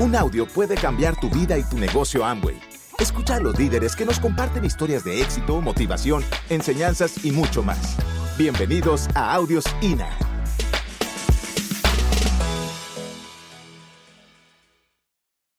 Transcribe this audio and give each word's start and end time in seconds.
Un 0.00 0.16
audio 0.16 0.44
puede 0.44 0.74
cambiar 0.74 1.14
tu 1.20 1.30
vida 1.30 1.56
y 1.56 1.62
tu 1.62 1.78
negocio 1.78 2.24
Amway. 2.24 2.60
Escucha 2.98 3.36
a 3.36 3.40
los 3.40 3.56
líderes 3.56 3.94
que 3.94 4.04
nos 4.04 4.18
comparten 4.18 4.64
historias 4.64 5.04
de 5.04 5.22
éxito, 5.22 5.60
motivación, 5.60 6.24
enseñanzas 6.48 7.24
y 7.24 7.30
mucho 7.30 7.62
más. 7.62 7.96
Bienvenidos 8.36 9.06
a 9.14 9.32
Audios 9.32 9.64
INA. 9.82 10.08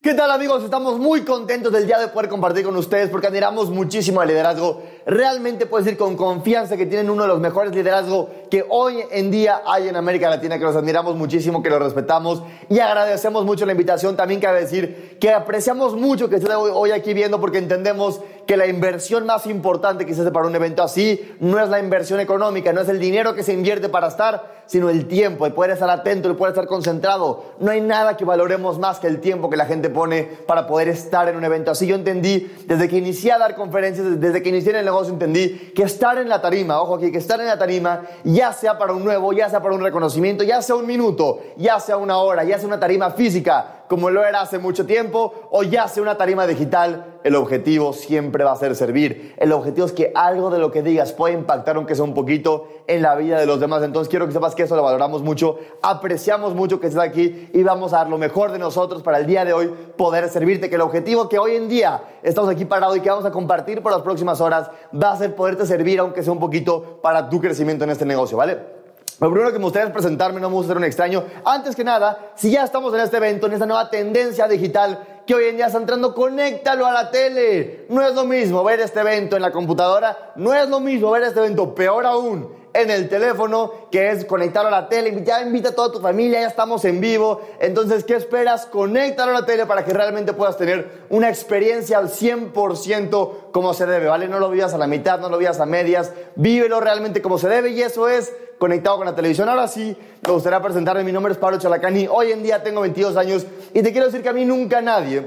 ¿Qué 0.06 0.14
tal 0.14 0.30
amigos? 0.30 0.64
Estamos 0.64 1.00
muy 1.00 1.22
contentos 1.22 1.72
del 1.72 1.88
día 1.88 1.98
de 1.98 2.10
poder 2.10 2.30
compartir 2.30 2.64
con 2.64 2.76
ustedes 2.76 3.10
porque 3.10 3.26
admiramos 3.26 3.72
muchísimo 3.72 4.22
el 4.22 4.28
liderazgo. 4.28 4.84
Realmente 5.08 5.66
puedo 5.66 5.84
decir 5.84 5.98
con 5.98 6.16
confianza 6.16 6.78
que 6.78 6.86
tienen 6.86 7.10
uno 7.10 7.24
de 7.24 7.30
los 7.30 7.40
mejores 7.40 7.74
liderazgos 7.74 8.28
que 8.56 8.66
hoy 8.70 9.04
en 9.12 9.32
día 9.32 9.64
hay 9.66 9.90
en 9.90 9.98
América 9.98 10.30
Latina, 10.30 10.58
que 10.58 10.64
los 10.64 10.78
admiramos 10.78 11.18
muchísimo, 11.18 11.62
que 11.62 11.70
los 11.70 11.78
respetamos 11.78 12.42
y 12.70 12.80
agradecemos 12.80 13.44
mucho 13.44 13.66
la 13.66 13.74
invitación. 13.74 14.16
También 14.16 14.40
cabe 14.40 14.62
decir 14.62 15.18
que 15.20 15.34
apreciamos 15.34 15.94
mucho 15.94 16.30
que 16.30 16.38
estén 16.38 16.54
hoy 16.54 16.92
aquí 16.92 17.14
viendo 17.14 17.42
porque 17.42 17.58
entendemos 17.58 18.22
que 18.46 18.58
la 18.58 18.68
inversión 18.68 19.26
más 19.26 19.46
importante 19.48 20.06
que 20.06 20.14
se 20.14 20.22
hace 20.22 20.32
para 20.32 20.48
un 20.48 20.56
evento 20.56 20.84
así 20.84 21.36
no 21.40 21.60
es 21.60 21.68
la 21.70 21.80
inversión 21.80 22.20
económica, 22.20 22.72
no 22.74 22.82
es 22.82 22.90
el 22.90 23.00
dinero 23.00 23.34
que 23.34 23.44
se 23.44 23.54
invierte 23.54 23.90
para 23.90 24.08
estar, 24.08 24.64
sino 24.68 24.90
el 24.90 25.08
tiempo, 25.08 25.46
el 25.46 25.54
poder 25.54 25.72
estar 25.72 25.90
atento, 25.90 26.30
el 26.30 26.36
poder 26.36 26.54
estar 26.54 26.68
concentrado. 26.68 27.56
No 27.60 27.72
hay 27.72 27.82
nada 27.82 28.18
que 28.18 28.26
valoremos 28.26 28.80
más 28.80 29.00
que 29.00 29.08
el 29.08 29.20
tiempo 29.20 29.50
que 29.50 29.58
la 29.58 29.66
gente 29.66 29.90
pone 29.90 30.24
para 30.24 30.68
poder 30.68 30.90
estar 30.90 31.28
en 31.28 31.36
un 31.36 31.44
evento 31.44 31.72
así. 31.72 31.88
Yo 31.88 31.96
entendí, 31.96 32.52
desde 32.68 32.88
que 32.88 32.98
inicié 32.98 33.32
a 33.32 33.38
dar 33.38 33.56
conferencias, 33.56 34.20
desde 34.20 34.42
que 34.42 34.50
inicié 34.50 34.72
en 34.72 34.78
el 34.78 34.86
negocio, 34.86 35.14
entendí 35.14 35.72
que 35.76 35.84
estar 35.84 36.18
en 36.18 36.30
la 36.30 36.42
tarima, 36.42 36.82
ojo 36.82 36.96
aquí, 36.96 37.12
que 37.12 37.18
estar 37.18 37.40
en 37.40 37.48
la 37.48 37.58
tarima, 37.58 38.04
ya 38.24 38.45
sea 38.54 38.78
para 38.78 38.94
un 38.94 39.04
nuevo, 39.04 39.34
ya 39.34 39.50
sea 39.50 39.62
para 39.62 39.76
un 39.76 39.82
reconocimiento, 39.82 40.44
ya 40.44 40.62
sea 40.62 40.76
un 40.76 40.86
minuto, 40.86 41.40
ya 41.58 41.80
sea 41.80 41.98
una 41.98 42.18
hora, 42.18 42.44
ya 42.44 42.58
sea 42.58 42.68
una 42.68 42.80
tarima 42.80 43.12
física, 43.12 43.84
como 43.88 44.10
lo 44.10 44.24
era 44.24 44.42
hace 44.42 44.60
mucho 44.60 44.86
tiempo, 44.86 45.34
o 45.52 45.64
ya 45.64 45.88
sea 45.88 46.04
una 46.04 46.18
tarima 46.18 46.48
digital, 46.48 47.20
el 47.24 47.36
objetivo 47.36 47.94
siempre 47.94 48.44
va 48.44 48.52
a 48.52 48.56
ser 48.56 48.76
servir. 48.76 49.34
El 49.38 49.52
objetivo 49.52 49.88
es 49.88 49.94
que 49.94 50.12
algo 50.14 50.50
de 50.52 50.60
lo 50.60 50.72
que 50.72 50.84
digas 50.84 51.12
pueda 51.12 51.34
impactar, 51.34 51.76
aunque 51.76 51.96
sea 51.96 52.04
un 52.04 52.14
poquito, 52.14 52.68
en 52.88 53.02
la 53.02 53.16
vida 53.16 53.40
de 53.40 53.46
los 53.46 53.60
demás. 53.60 53.82
Entonces 53.84 54.10
quiero 54.10 54.28
que 54.28 54.34
sepas 54.34 54.54
que 54.54 54.64
eso 54.64 54.76
lo 54.76 54.84
valoramos 54.84 55.24
mucho, 55.24 55.58
apreciamos 55.82 56.54
mucho 56.54 56.80
que 56.80 56.88
estés 56.88 57.02
aquí 57.02 57.50
y 57.52 57.64
vamos 57.64 57.94
a 57.94 57.98
dar 57.98 58.10
lo 58.10 58.18
mejor 58.18 58.52
de 58.52 58.60
nosotros 58.60 59.02
para 59.02 59.18
el 59.18 59.26
día 59.26 59.44
de 59.44 59.54
hoy 59.54 59.74
poder 59.98 60.30
servirte. 60.30 60.70
Que 60.70 60.76
el 60.76 60.82
objetivo 60.82 61.28
que 61.28 61.40
hoy 61.40 61.56
en 61.56 61.68
día 61.68 62.04
estamos 62.22 62.50
aquí 62.50 62.66
parados 62.66 62.98
y 62.98 63.02
que 63.02 63.10
vamos 63.10 63.26
a 63.26 63.32
compartir 63.32 63.82
por 63.82 63.92
las 63.92 64.02
próximas 64.02 64.40
horas 64.40 64.70
va 64.94 65.12
a 65.12 65.18
ser 65.18 65.36
poderte 65.36 65.66
servir, 65.66 66.00
aunque 66.00 66.22
sea 66.22 66.32
un 66.32 66.40
poquito, 66.40 67.00
para 67.02 67.30
tu 67.30 67.42
crecimiento 67.42 67.84
en 67.86 67.90
este 67.90 68.06
negocio, 68.06 68.38
¿vale? 68.38 68.75
Lo 69.20 69.32
primero 69.32 69.52
que 69.52 69.60
me 69.60 69.64
gustaría 69.64 69.88
es 69.88 69.94
presentarme, 69.94 70.42
no 70.42 70.50
me 70.50 70.56
gusta 70.56 70.70
ser 70.70 70.78
un 70.78 70.84
extraño. 70.84 71.24
Antes 71.46 71.76
que 71.76 71.86
nada, 71.86 72.32
si 72.36 72.52
ya 72.52 72.66
estamos 72.66 72.94
en 72.94 73.00
este 73.00 73.18
evento, 73.18 73.48
en 73.48 73.54
esta 73.54 73.66
nueva 73.66 73.90
tendencia 73.90 74.46
digital 74.48 75.22
que 75.26 75.34
hoy 75.34 75.46
en 75.46 75.56
día 75.56 75.68
está 75.68 75.80
entrando, 75.80 76.14
conéctalo 76.14 76.86
a 76.86 76.92
la 76.92 77.10
tele. 77.10 77.86
No 77.90 78.02
es 78.02 78.14
lo 78.14 78.26
mismo 78.26 78.64
ver 78.64 78.82
este 78.82 79.00
evento 79.00 79.38
en 79.38 79.42
la 79.42 79.52
computadora, 79.52 80.34
no 80.36 80.54
es 80.54 80.68
lo 80.68 80.82
mismo 80.82 81.12
ver 81.12 81.24
este 81.24 81.40
evento, 81.40 81.74
peor 81.74 82.06
aún, 82.06 82.54
en 82.74 82.92
el 82.92 83.08
teléfono, 83.08 83.72
que 83.90 84.12
es 84.12 84.26
conectarlo 84.26 84.68
a 84.68 84.82
la 84.82 84.90
tele. 84.90 85.24
Ya 85.24 85.42
invita 85.42 85.70
a 85.70 85.72
toda 85.72 85.94
tu 85.94 86.02
familia, 86.02 86.42
ya 86.42 86.48
estamos 86.48 86.84
en 86.84 87.00
vivo. 87.00 87.42
Entonces, 87.60 88.04
¿qué 88.04 88.16
esperas? 88.16 88.66
Conéctalo 88.66 89.32
a 89.32 89.40
la 89.40 89.46
tele 89.46 89.66
para 89.66 89.86
que 89.86 89.94
realmente 89.94 90.34
puedas 90.34 90.58
tener 90.58 91.06
una 91.10 91.30
experiencia 91.30 91.98
al 91.98 92.10
100% 92.10 93.52
como 93.52 93.74
se 93.74 93.86
debe, 93.86 94.08
¿vale? 94.08 94.28
No 94.28 94.40
lo 94.40 94.50
vivas 94.50 94.74
a 94.74 94.78
la 94.78 94.88
mitad, 94.88 95.20
no 95.20 95.30
lo 95.30 95.38
vivas 95.38 95.60
a 95.62 95.66
medias, 95.66 96.12
vívelo 96.36 96.82
realmente 96.82 97.22
como 97.22 97.38
se 97.38 97.48
debe 97.48 97.70
y 97.70 97.82
eso 97.82 98.10
es 98.10 98.34
conectado 98.58 98.98
con 98.98 99.06
la 99.06 99.16
televisión. 99.16 99.50
Ahora 99.50 99.68
sí, 99.68 99.96
me 100.26 100.32
gustaría 100.32 100.62
presentarme. 100.62 101.04
Mi 101.04 101.12
nombre 101.12 101.34
es 101.34 101.40
Pablo 101.40 101.58
Chalacani. 101.60 102.08
Hoy 102.10 102.32
en 102.32 102.44
día 102.44 102.64
tengo 102.64 102.82
22 102.82 103.18
años 103.18 103.46
y 103.74 103.82
te 103.82 103.92
quiero 103.92 104.08
decir 104.08 104.22
que 104.22 104.30
a 104.30 104.34
mí 104.34 104.46
nunca 104.46 104.82
nadie 104.82 105.26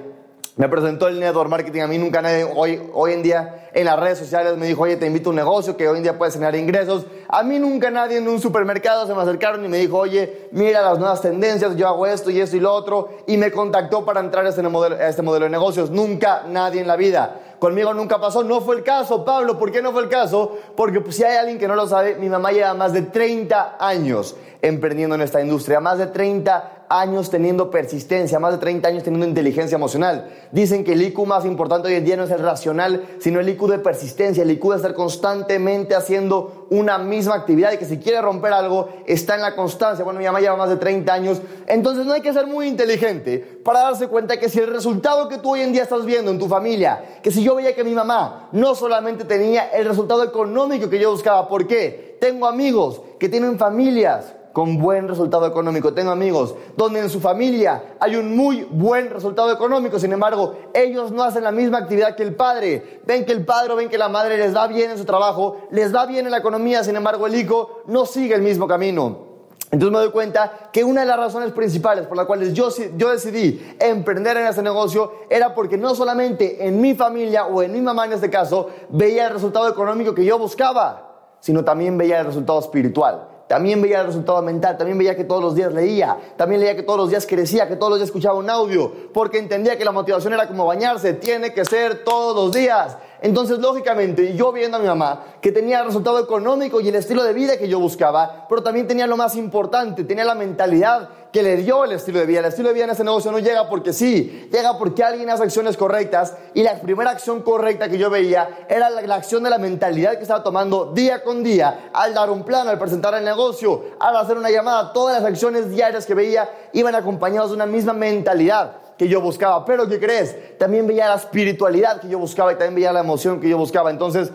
me 0.56 0.68
presentó 0.68 1.08
el 1.08 1.20
network 1.20 1.50
marketing. 1.50 1.82
A 1.82 1.86
mí 1.86 1.98
nunca 1.98 2.20
nadie, 2.20 2.44
hoy, 2.44 2.80
hoy 2.92 3.12
en 3.12 3.22
día 3.22 3.67
en 3.74 3.84
las 3.84 3.98
redes 3.98 4.18
sociales 4.18 4.56
me 4.56 4.66
dijo, 4.66 4.82
oye, 4.82 4.96
te 4.96 5.06
invito 5.06 5.28
a 5.28 5.30
un 5.30 5.36
negocio 5.36 5.76
que 5.76 5.88
hoy 5.88 5.98
en 5.98 6.02
día 6.02 6.16
puedes 6.16 6.34
generar 6.34 6.56
ingresos. 6.56 7.06
A 7.28 7.42
mí 7.42 7.58
nunca 7.58 7.90
nadie 7.90 8.18
en 8.18 8.28
un 8.28 8.40
supermercado 8.40 9.06
se 9.06 9.14
me 9.14 9.22
acercaron 9.22 9.64
y 9.64 9.68
me 9.68 9.78
dijo, 9.78 9.98
oye, 9.98 10.48
mira 10.52 10.82
las 10.82 10.98
nuevas 10.98 11.20
tendencias, 11.20 11.76
yo 11.76 11.86
hago 11.86 12.06
esto 12.06 12.30
y 12.30 12.40
esto 12.40 12.56
y 12.56 12.60
lo 12.60 12.72
otro. 12.72 13.08
Y 13.26 13.36
me 13.36 13.52
contactó 13.52 14.04
para 14.04 14.20
entrar 14.20 14.46
a 14.46 14.48
este 14.48 14.62
modelo, 14.62 14.96
a 14.96 15.08
este 15.08 15.22
modelo 15.22 15.44
de 15.44 15.50
negocios. 15.50 15.90
Nunca 15.90 16.44
nadie 16.48 16.80
en 16.80 16.86
la 16.86 16.96
vida. 16.96 17.40
Conmigo 17.58 17.92
nunca 17.92 18.20
pasó, 18.20 18.44
no 18.44 18.60
fue 18.60 18.76
el 18.76 18.84
caso, 18.84 19.24
Pablo, 19.24 19.58
¿por 19.58 19.72
qué 19.72 19.82
no 19.82 19.90
fue 19.90 20.02
el 20.02 20.08
caso? 20.08 20.56
Porque 20.76 21.00
pues, 21.00 21.16
si 21.16 21.24
hay 21.24 21.36
alguien 21.36 21.58
que 21.58 21.66
no 21.66 21.74
lo 21.74 21.88
sabe, 21.88 22.14
mi 22.14 22.28
mamá 22.28 22.52
lleva 22.52 22.72
más 22.74 22.92
de 22.92 23.02
30 23.02 23.76
años 23.80 24.36
emprendiendo 24.62 25.16
en 25.16 25.22
esta 25.22 25.40
industria, 25.40 25.80
más 25.80 25.98
de 25.98 26.06
30 26.06 26.86
años 26.88 27.30
teniendo 27.30 27.70
persistencia, 27.70 28.38
más 28.38 28.52
de 28.52 28.58
30 28.58 28.88
años 28.88 29.02
teniendo 29.02 29.26
inteligencia 29.26 29.76
emocional. 29.76 30.30
Dicen 30.52 30.84
que 30.84 30.92
el 30.92 31.02
IQ 31.02 31.26
más 31.26 31.44
importante 31.44 31.88
hoy 31.88 31.94
en 31.94 32.04
día 32.04 32.16
no 32.16 32.24
es 32.24 32.30
el 32.30 32.40
racional, 32.40 33.04
sino 33.18 33.40
el 33.40 33.48
IQ 33.48 33.57
de 33.66 33.78
persistencia, 33.78 34.42
el 34.42 34.50
IQ 34.50 34.70
de 34.70 34.76
estar 34.76 34.94
constantemente 34.94 35.94
haciendo 35.94 36.66
una 36.70 36.98
misma 36.98 37.34
actividad 37.34 37.72
y 37.72 37.78
que 37.78 37.84
si 37.84 37.98
quiere 37.98 38.20
romper 38.20 38.52
algo 38.52 38.88
está 39.06 39.34
en 39.34 39.42
la 39.42 39.56
constancia. 39.56 40.04
Bueno, 40.04 40.20
mi 40.20 40.26
mamá 40.26 40.40
lleva 40.40 40.56
más 40.56 40.68
de 40.68 40.76
30 40.76 41.12
años, 41.12 41.42
entonces 41.66 42.06
no 42.06 42.12
hay 42.12 42.20
que 42.20 42.32
ser 42.32 42.46
muy 42.46 42.68
inteligente 42.68 43.38
para 43.64 43.80
darse 43.80 44.08
cuenta 44.08 44.38
que 44.38 44.48
si 44.48 44.60
el 44.60 44.68
resultado 44.68 45.28
que 45.28 45.38
tú 45.38 45.52
hoy 45.52 45.60
en 45.60 45.72
día 45.72 45.82
estás 45.82 46.04
viendo 46.04 46.30
en 46.30 46.38
tu 46.38 46.46
familia, 46.46 47.20
que 47.22 47.30
si 47.30 47.42
yo 47.42 47.54
veía 47.54 47.74
que 47.74 47.84
mi 47.84 47.92
mamá 47.92 48.48
no 48.52 48.74
solamente 48.74 49.24
tenía 49.24 49.70
el 49.70 49.86
resultado 49.86 50.22
económico 50.22 50.88
que 50.88 50.98
yo 50.98 51.10
buscaba, 51.10 51.48
¿por 51.48 51.66
qué? 51.66 52.16
Tengo 52.20 52.46
amigos 52.46 53.00
que 53.18 53.28
tienen 53.28 53.58
familias 53.58 54.34
con 54.58 54.76
buen 54.76 55.06
resultado 55.06 55.46
económico. 55.46 55.94
Tengo 55.94 56.10
amigos 56.10 56.52
donde 56.76 56.98
en 56.98 57.08
su 57.08 57.20
familia 57.20 57.94
hay 58.00 58.16
un 58.16 58.36
muy 58.36 58.66
buen 58.68 59.08
resultado 59.08 59.52
económico, 59.52 60.00
sin 60.00 60.12
embargo, 60.12 60.56
ellos 60.74 61.12
no 61.12 61.22
hacen 61.22 61.44
la 61.44 61.52
misma 61.52 61.78
actividad 61.78 62.16
que 62.16 62.24
el 62.24 62.34
padre. 62.34 63.02
Ven 63.06 63.24
que 63.24 63.30
el 63.30 63.44
padre 63.44 63.74
o 63.74 63.76
ven 63.76 63.88
que 63.88 63.96
la 63.96 64.08
madre 64.08 64.36
les 64.36 64.56
va 64.56 64.66
bien 64.66 64.90
en 64.90 64.98
su 64.98 65.04
trabajo, 65.04 65.58
les 65.70 65.94
va 65.94 66.06
bien 66.06 66.24
en 66.24 66.32
la 66.32 66.38
economía, 66.38 66.82
sin 66.82 66.96
embargo, 66.96 67.28
el 67.28 67.36
hijo 67.36 67.82
no 67.86 68.04
sigue 68.04 68.34
el 68.34 68.42
mismo 68.42 68.66
camino. 68.66 69.44
Entonces 69.70 69.92
me 69.92 69.98
doy 70.00 70.10
cuenta 70.10 70.70
que 70.72 70.82
una 70.82 71.02
de 71.02 71.06
las 71.06 71.18
razones 71.18 71.52
principales 71.52 72.08
por 72.08 72.16
las 72.16 72.26
cuales 72.26 72.52
yo, 72.52 72.68
yo 72.96 73.12
decidí 73.12 73.64
emprender 73.78 74.38
en 74.38 74.48
este 74.48 74.62
negocio 74.62 75.12
era 75.30 75.54
porque 75.54 75.78
no 75.78 75.94
solamente 75.94 76.66
en 76.66 76.80
mi 76.80 76.96
familia 76.96 77.46
o 77.46 77.62
en 77.62 77.72
mi 77.72 77.80
mamá 77.80 78.06
en 78.06 78.14
este 78.14 78.28
caso 78.28 78.70
veía 78.88 79.28
el 79.28 79.34
resultado 79.34 79.68
económico 79.68 80.16
que 80.16 80.24
yo 80.24 80.36
buscaba, 80.36 81.36
sino 81.38 81.62
también 81.62 81.96
veía 81.96 82.18
el 82.18 82.26
resultado 82.26 82.58
espiritual. 82.58 83.37
También 83.48 83.80
veía 83.80 84.00
el 84.00 84.06
resultado 84.06 84.42
mental, 84.42 84.76
también 84.76 84.98
veía 84.98 85.16
que 85.16 85.24
todos 85.24 85.42
los 85.42 85.54
días 85.54 85.72
leía, 85.72 86.16
también 86.36 86.60
leía 86.60 86.76
que 86.76 86.82
todos 86.82 86.98
los 86.98 87.08
días 87.08 87.26
crecía, 87.26 87.66
que 87.66 87.76
todos 87.76 87.90
los 87.90 87.98
días 87.98 88.08
escuchaba 88.10 88.38
un 88.38 88.50
audio, 88.50 88.92
porque 89.12 89.38
entendía 89.38 89.78
que 89.78 89.86
la 89.86 89.92
motivación 89.92 90.34
era 90.34 90.46
como 90.46 90.66
bañarse, 90.66 91.14
tiene 91.14 91.54
que 91.54 91.64
ser 91.64 92.04
todos 92.04 92.36
los 92.36 92.52
días. 92.52 92.98
Entonces, 93.20 93.58
lógicamente, 93.58 94.36
yo 94.36 94.52
viendo 94.52 94.76
a 94.76 94.80
mi 94.80 94.86
mamá, 94.86 95.24
que 95.40 95.50
tenía 95.50 95.80
el 95.80 95.86
resultado 95.86 96.18
económico 96.20 96.80
y 96.80 96.88
el 96.88 96.94
estilo 96.94 97.24
de 97.24 97.32
vida 97.32 97.56
que 97.56 97.68
yo 97.68 97.80
buscaba, 97.80 98.46
pero 98.48 98.62
también 98.62 98.86
tenía 98.86 99.06
lo 99.06 99.16
más 99.16 99.34
importante, 99.36 100.04
tenía 100.04 100.24
la 100.24 100.34
mentalidad 100.34 101.08
que 101.32 101.42
le 101.42 101.56
dio 101.56 101.84
el 101.84 101.92
estilo 101.92 102.20
de 102.20 102.26
vida. 102.26 102.40
El 102.40 102.46
estilo 102.46 102.68
de 102.68 102.74
vida 102.74 102.84
en 102.84 102.90
ese 102.90 103.04
negocio 103.04 103.32
no 103.32 103.38
llega 103.38 103.68
porque 103.68 103.92
sí, 103.92 104.48
llega 104.52 104.78
porque 104.78 105.04
alguien 105.04 105.28
hace 105.30 105.42
acciones 105.42 105.76
correctas 105.76 106.34
y 106.54 106.62
la 106.62 106.80
primera 106.80 107.10
acción 107.10 107.42
correcta 107.42 107.88
que 107.88 107.98
yo 107.98 108.08
veía 108.08 108.66
era 108.68 108.88
la, 108.88 109.14
acción 109.14 109.42
de 109.42 109.50
la 109.50 109.58
mentalidad 109.58 110.16
que 110.16 110.22
estaba 110.22 110.42
tomando 110.42 110.92
día 110.92 111.22
con 111.22 111.42
día 111.42 111.90
al 111.92 112.14
dar 112.14 112.30
un 112.30 112.44
plan, 112.44 112.68
al 112.68 112.78
presentar 112.78 113.14
el 113.14 113.24
negocio, 113.24 113.84
al 114.00 114.16
hacer 114.16 114.38
una 114.38 114.50
llamada. 114.50 114.92
Todas 114.92 115.20
las 115.20 115.30
acciones 115.30 115.70
diarias 115.70 116.06
que 116.06 116.14
veía 116.14 116.48
iban 116.72 116.94
acompañadas 116.94 117.50
de 117.50 117.56
una 117.56 117.66
misma 117.66 117.92
mentalidad 117.92 118.87
que 118.98 119.08
yo 119.08 119.20
buscaba. 119.20 119.64
Pero 119.64 119.88
¿qué 119.88 119.98
crees? 120.00 120.58
También 120.58 120.86
veía 120.86 121.08
la 121.08 121.14
espiritualidad 121.14 122.00
que 122.00 122.08
yo 122.08 122.18
buscaba 122.18 122.52
y 122.52 122.56
también 122.56 122.74
veía 122.74 122.92
la 122.92 123.00
emoción 123.00 123.40
que 123.40 123.48
yo 123.48 123.56
buscaba. 123.56 123.90
Entonces, 123.90 124.32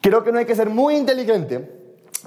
creo 0.00 0.22
que 0.22 0.30
no 0.30 0.38
hay 0.38 0.44
que 0.44 0.54
ser 0.54 0.68
muy 0.68 0.96
inteligente 0.96 1.77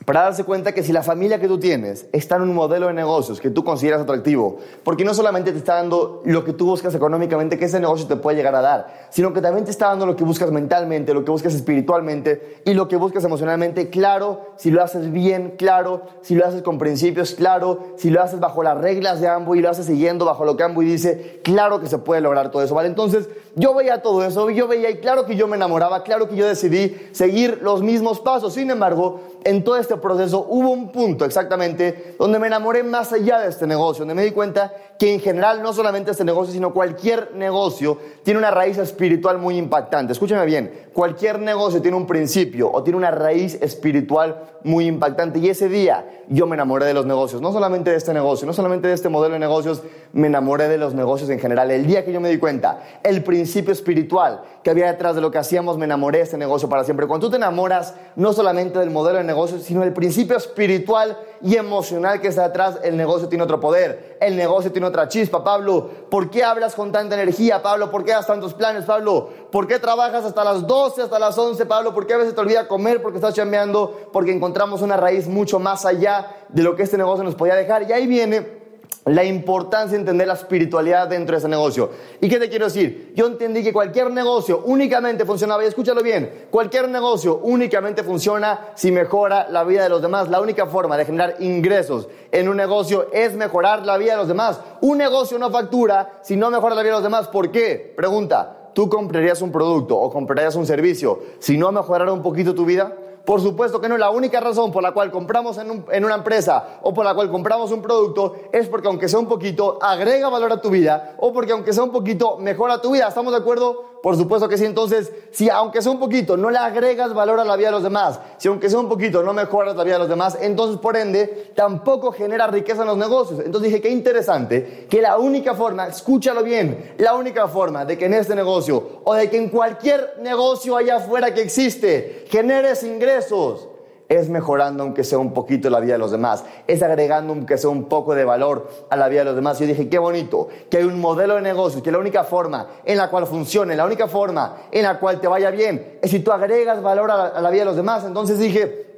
para 0.06 0.22
darse 0.22 0.44
cuenta 0.44 0.74
que 0.74 0.82
si 0.82 0.92
la 0.92 1.04
familia 1.04 1.40
que 1.40 1.48
tú 1.48 1.60
tienes 1.60 2.08
está 2.12 2.38
en 2.38 2.44
un 2.44 2.56
modelo 2.56 2.88
de 2.88 2.94
negocios 2.94 3.40
que 3.40 3.52
tú 3.52 3.64
consideras 3.64 4.02
atractivo, 4.02 4.58
porque 4.84 5.06
no 5.06 5.14
solamente 5.14 5.52
te 5.52 5.60
está 5.60 5.76
dando 5.76 6.22
lo 6.26 6.44
que 6.44 6.54
tú 6.54 6.66
buscas 6.66 6.96
económicamente, 6.96 7.58
que 7.58 7.66
ese 7.66 7.80
negocio 7.80 8.08
te 8.08 8.16
puede 8.16 8.38
llegar 8.38 8.56
a 8.56 8.62
dar, 8.62 9.08
sino 9.12 9.32
que 9.32 9.42
también 9.42 9.64
te 9.64 9.72
está 9.72 9.88
dando 9.88 10.08
lo 10.08 10.16
que 10.16 10.24
buscas 10.24 10.52
mentalmente, 10.52 11.14
lo 11.14 11.24
que 11.24 11.32
buscas 11.32 11.54
espiritualmente 11.54 12.62
y 12.66 12.74
lo 12.74 12.88
que 12.88 12.96
buscas 12.96 13.24
emocionalmente, 13.24 13.90
claro, 13.90 14.54
si 14.56 14.72
lo 14.72 14.82
haces 14.82 15.12
bien, 15.12 15.54
claro, 15.58 16.02
si 16.22 16.34
lo 16.34 16.48
haces 16.48 16.64
con 16.64 16.80
principios, 16.80 17.36
claro, 17.36 17.94
si 17.98 18.10
lo 18.10 18.24
haces 18.24 18.40
bajo 18.40 18.64
las 18.64 18.78
reglas 18.78 19.22
de 19.22 19.28
Amway 19.28 19.60
y 19.60 19.62
lo 19.62 19.70
haces 19.70 19.86
siguiendo 19.86 20.26
bajo 20.26 20.46
lo 20.46 20.58
que 20.58 20.64
Amway 20.64 20.88
dice, 20.88 21.42
claro 21.44 21.80
que 21.80 21.88
se 21.88 22.00
puede 22.00 22.22
lograr 22.22 22.50
todo 22.50 22.64
eso, 22.64 22.74
¿vale? 22.74 22.90
Entonces, 22.90 23.30
yo 23.56 23.76
veía 23.76 24.02
todo 24.02 24.24
eso, 24.26 24.50
yo 24.50 24.68
veía 24.68 24.90
y 24.90 24.98
claro 24.98 25.26
que 25.26 25.36
yo 25.36 25.48
me 25.48 25.58
enamoraba, 25.58 26.04
claro 26.04 26.28
que 26.28 26.36
yo 26.36 26.48
decidí 26.48 26.96
seguir 27.12 27.60
los 27.62 27.84
mismos 27.84 28.20
pasos, 28.20 28.54
sin 28.54 28.72
embargo, 28.72 29.20
en 29.44 29.64
todo 29.64 29.78
este 29.78 29.91
este 29.92 30.02
proceso 30.02 30.46
hubo 30.48 30.70
un 30.70 30.90
punto 30.90 31.26
exactamente 31.26 32.16
donde 32.18 32.40
me 32.40 32.48
enamoré 32.48 32.82
más 32.82 33.12
allá 33.12 33.40
de 33.40 33.50
este 33.50 33.68
negocio, 33.68 34.02
donde 34.06 34.14
me 34.14 34.24
di 34.24 34.32
cuenta 34.32 34.72
que 35.02 35.12
en 35.12 35.20
general 35.20 35.64
no 35.64 35.74
solamente 35.74 36.12
este 36.12 36.24
negocio, 36.24 36.54
sino 36.54 36.76
cualquier 36.76 37.34
negocio 37.34 37.98
tiene 38.22 38.38
una 38.38 38.52
raíz 38.52 38.78
espiritual 38.78 39.40
muy 39.40 39.58
impactante. 39.58 40.14
Escúchame 40.14 40.46
bien, 40.46 40.90
cualquier 40.94 41.40
negocio 41.40 41.82
tiene 41.82 41.98
un 41.98 42.06
principio 42.06 42.72
o 42.72 42.84
tiene 42.84 42.98
una 42.98 43.10
raíz 43.10 43.58
espiritual 43.64 44.44
muy 44.64 44.86
impactante 44.86 45.40
y 45.40 45.50
ese 45.50 45.70
día 45.70 46.06
yo 46.30 46.46
me 46.46 46.56
enamoré 46.56 46.86
de 46.86 46.94
los 46.94 47.08
negocios, 47.08 47.42
no 47.42 47.52
solamente 47.52 47.90
de 47.90 47.98
este 47.98 48.14
negocio, 48.14 48.46
no 48.46 48.54
solamente 48.54 48.88
de 48.90 48.94
este 48.94 49.10
modelo 49.10 49.34
de 49.34 49.40
negocios, 49.40 49.82
me 50.14 50.28
enamoré 50.28 50.68
de 50.68 50.78
los 50.78 50.94
negocios 50.94 51.32
en 51.32 51.40
general. 51.40 51.72
El 51.72 51.88
día 51.88 52.06
que 52.06 52.14
yo 52.14 52.22
me 52.22 52.30
di 52.30 52.38
cuenta, 52.38 52.84
el 53.04 53.24
principio 53.24 53.74
espiritual 53.74 54.44
que 54.64 54.70
había 54.70 54.86
detrás 54.86 55.16
de 55.16 55.22
lo 55.22 55.32
que 55.32 55.40
hacíamos, 55.40 55.78
me 55.80 55.86
enamoré 55.86 56.20
de 56.20 56.26
este 56.26 56.38
negocio 56.38 56.70
para 56.70 56.84
siempre. 56.84 57.08
Cuando 57.08 57.26
tú 57.26 57.32
te 57.32 57.38
enamoras 57.38 57.96
no 58.16 58.34
solamente 58.34 58.78
del 58.78 58.92
modelo 58.92 59.18
de 59.18 59.24
negocios, 59.24 59.64
sino 59.64 59.82
del 59.82 59.94
principio 59.94 60.38
espiritual 60.38 61.18
y 61.42 61.56
emocional 61.56 62.22
que 62.22 62.28
está 62.28 62.48
detrás, 62.48 62.80
el 62.84 62.96
negocio 62.96 63.28
tiene 63.28 63.44
otro 63.44 63.60
poder, 63.60 64.18
el 64.22 64.38
negocio 64.38 64.72
tiene 64.72 64.88
chispa. 65.08 65.44
Pablo, 65.44 65.90
¿por 66.10 66.30
qué 66.30 66.44
hablas 66.44 66.76
con 66.76 66.92
tanta 66.92 67.16
energía? 67.16 67.62
Pablo, 67.62 67.90
¿por 67.90 68.04
qué 68.04 68.12
das 68.12 68.28
tantos 68.28 68.54
planes? 68.54 68.86
Pablo, 68.86 69.30
¿por 69.52 69.68
qué 69.68 69.80
trabajas 69.80 70.26
hasta 70.26 70.44
las 70.44 70.68
12, 70.68 71.04
hasta 71.04 71.20
las 71.20 71.38
11? 71.38 71.66
Pablo, 71.66 71.94
¿por 71.94 72.06
qué 72.06 72.14
a 72.14 72.18
veces 72.18 72.36
te 72.36 72.42
olvida 72.42 72.68
comer 72.68 73.02
porque 73.02 73.18
estás 73.18 73.34
chambeando? 73.34 74.10
Porque 74.12 74.32
encontramos 74.32 74.82
una 74.82 74.98
raíz 74.98 75.28
mucho 75.28 75.60
más 75.60 75.86
allá 75.86 76.46
de 76.50 76.64
lo 76.64 76.76
que 76.76 76.84
este 76.84 76.98
negocio 76.98 77.24
nos 77.24 77.36
podía 77.36 77.56
dejar. 77.56 77.84
Y 77.90 77.94
ahí 77.94 78.08
viene 78.08 78.61
la 79.06 79.24
importancia 79.24 79.94
de 79.94 80.02
entender 80.02 80.28
la 80.28 80.36
espiritualidad 80.36 81.08
dentro 81.08 81.34
de 81.34 81.40
ese 81.40 81.48
negocio. 81.48 81.90
¿Y 82.20 82.30
qué 82.30 82.38
te 82.38 82.50
quiero 82.50 82.66
decir? 82.66 83.14
Yo 83.16 83.26
entendí 83.26 83.64
que 83.64 83.74
cualquier 83.74 84.12
negocio 84.12 84.62
únicamente 84.66 85.26
funcionaba, 85.26 85.64
y 85.64 85.68
escúchalo 85.68 86.04
bien, 86.04 86.48
cualquier 86.52 86.88
negocio 86.88 87.40
únicamente 87.44 88.04
funciona 88.04 88.68
si 88.76 88.92
mejora 88.92 89.48
la 89.50 89.64
vida 89.64 89.84
de 89.84 89.90
los 89.90 90.02
demás. 90.02 90.30
La 90.30 90.40
única 90.40 90.68
forma 90.68 90.98
de 90.98 91.06
generar 91.06 91.36
ingresos 91.40 92.08
en 92.32 92.48
un 92.48 92.58
negocio 92.58 93.08
es 93.12 93.34
mejorar 93.34 93.86
la 93.86 93.98
vida 93.98 94.12
de 94.12 94.18
los 94.18 94.28
demás. 94.28 94.60
Un 94.82 95.00
negocio 95.00 95.40
no 95.40 95.50
factura 95.50 96.20
si 96.22 96.36
no 96.36 96.52
mejora 96.52 96.76
la 96.76 96.84
vida 96.84 96.92
de 96.92 96.98
los 96.98 97.04
demás. 97.04 97.28
¿Por 97.28 97.52
qué? 97.52 97.94
Pregunta, 97.96 98.70
¿tú 98.74 98.88
comprarías 98.88 99.42
un 99.42 99.52
producto 99.52 99.98
o 99.98 100.12
comprarías 100.12 100.56
un 100.56 100.68
servicio 100.68 101.20
si 101.40 101.58
no 101.58 101.72
mejorara 101.72 102.14
un 102.14 102.22
poquito 102.22 102.54
tu 102.54 102.66
vida? 102.66 102.96
Por 103.32 103.40
supuesto 103.40 103.80
que 103.80 103.88
no, 103.88 103.98
la 103.98 104.10
única 104.10 104.42
razón 104.42 104.74
por 104.74 104.84
la 104.84 104.92
cual 104.92 105.10
compramos 105.10 105.58
en, 105.58 106.04
una 106.04 106.16
empresa 106.16 106.80
o 106.82 106.94
por 106.94 107.06
la 107.06 107.14
cual 107.14 107.32
compramos 107.32 107.72
un 107.72 107.82
producto 107.82 108.36
es 108.52 108.68
porque 108.68 108.90
aunque 108.90 109.08
sea 109.08 109.20
un 109.20 109.28
poquito, 109.30 109.80
agrega 109.82 110.28
valor 110.28 110.52
a 110.52 110.60
tu 110.60 110.70
vida 110.70 111.16
o 111.18 111.32
porque 111.32 111.54
aunque 111.54 111.72
sea 111.72 111.86
un 111.86 111.94
poquito, 111.94 112.36
mejora 112.40 112.82
tu 112.82 112.92
vida. 112.92 113.08
¿Estamos 113.08 113.32
de 113.32 113.40
acuerdo? 113.40 113.91
Por 114.02 114.18
supuesto 114.18 114.50
que 114.50 114.58
sí. 114.58 114.66
Entonces, 114.66 115.12
si 115.32 115.50
aunque 115.50 115.82
sea 115.82 115.92
un 115.92 116.00
poquito 116.00 116.36
no 116.36 116.50
le 116.50 116.58
agregas 116.58 117.14
valor 117.14 117.40
a 117.40 117.46
la 117.46 117.56
vida 117.56 117.68
de 117.68 117.74
los 117.74 117.84
demás, 117.84 118.20
si 118.38 118.48
aunque 118.48 118.70
sea 118.70 118.80
un 118.80 118.90
poquito 118.90 119.22
no 119.22 119.34
mejoras 119.34 119.76
la 119.76 119.84
vida 119.84 119.96
de 119.96 120.00
los 120.00 120.10
demás, 120.10 120.38
entonces 120.42 120.80
por 120.80 120.98
ende 120.98 121.52
tampoco 121.56 122.12
genera 122.12 122.48
riqueza 122.48 122.82
en 122.82 122.88
los 122.88 122.98
negocios. 122.98 123.40
Entonces 123.40 123.70
dije, 123.70 123.82
qué 123.82 123.90
interesante 123.90 124.88
que 124.90 125.02
la 125.02 125.18
única 125.18 125.54
forma, 125.54 125.88
escúchalo 125.88 126.44
bien, 126.44 126.96
la 126.98 127.14
única 127.14 127.48
forma 127.48 127.86
de 127.86 127.98
que 127.98 128.06
en 128.06 128.16
este 128.16 128.36
negocio 128.36 129.02
o 129.04 129.14
de 129.14 129.30
que 129.30 129.38
en 129.38 129.50
cualquier 129.50 130.16
negocio 130.22 130.76
allá 130.76 130.98
afuera 130.98 131.34
que 131.34 131.42
existe 131.42 132.26
generes 132.30 132.84
ingresos 132.84 133.68
es 134.12 134.30
mejorando 134.30 134.84
aunque 134.84 135.06
sea 135.06 135.20
un 135.20 135.34
poquito 135.34 135.70
la 135.70 135.80
vida 135.80 135.94
de 135.94 136.00
los 136.00 136.12
demás, 136.12 136.44
es 136.68 136.84
agregando 136.84 137.32
aunque 137.32 137.58
sea 137.58 137.70
un 137.70 137.86
poco 137.86 138.14
de 138.14 138.26
valor 138.26 138.70
a 138.90 138.98
la 138.98 139.08
vida 139.08 139.22
de 139.22 139.26
los 139.26 139.36
demás. 139.36 139.58
Yo 139.58 139.66
dije, 139.66 139.88
qué 139.88 140.00
bonito, 140.00 140.50
que 140.70 140.78
hay 140.78 140.84
un 140.84 141.00
modelo 141.00 141.36
de 141.36 141.42
negocio, 141.42 141.82
que 141.82 141.92
la 141.92 141.98
única 141.98 142.26
forma 142.26 142.68
en 142.84 142.98
la 142.98 143.10
cual 143.10 143.26
funcione, 143.26 143.74
la 143.74 143.86
única 143.86 144.10
forma 144.10 144.64
en 144.70 144.84
la 144.84 145.00
cual 145.00 145.22
te 145.22 145.30
vaya 145.30 145.50
bien, 145.50 145.98
es 146.02 146.12
si 146.12 146.20
tú 146.20 146.34
agregas 146.34 146.82
valor 146.82 147.10
a 147.10 147.18
la, 147.18 147.28
a 147.28 147.42
la 147.42 147.50
vida 147.52 147.62
de 147.62 147.66
los 147.68 147.78
demás. 147.78 148.04
Entonces 148.04 148.38
dije, 148.38 148.91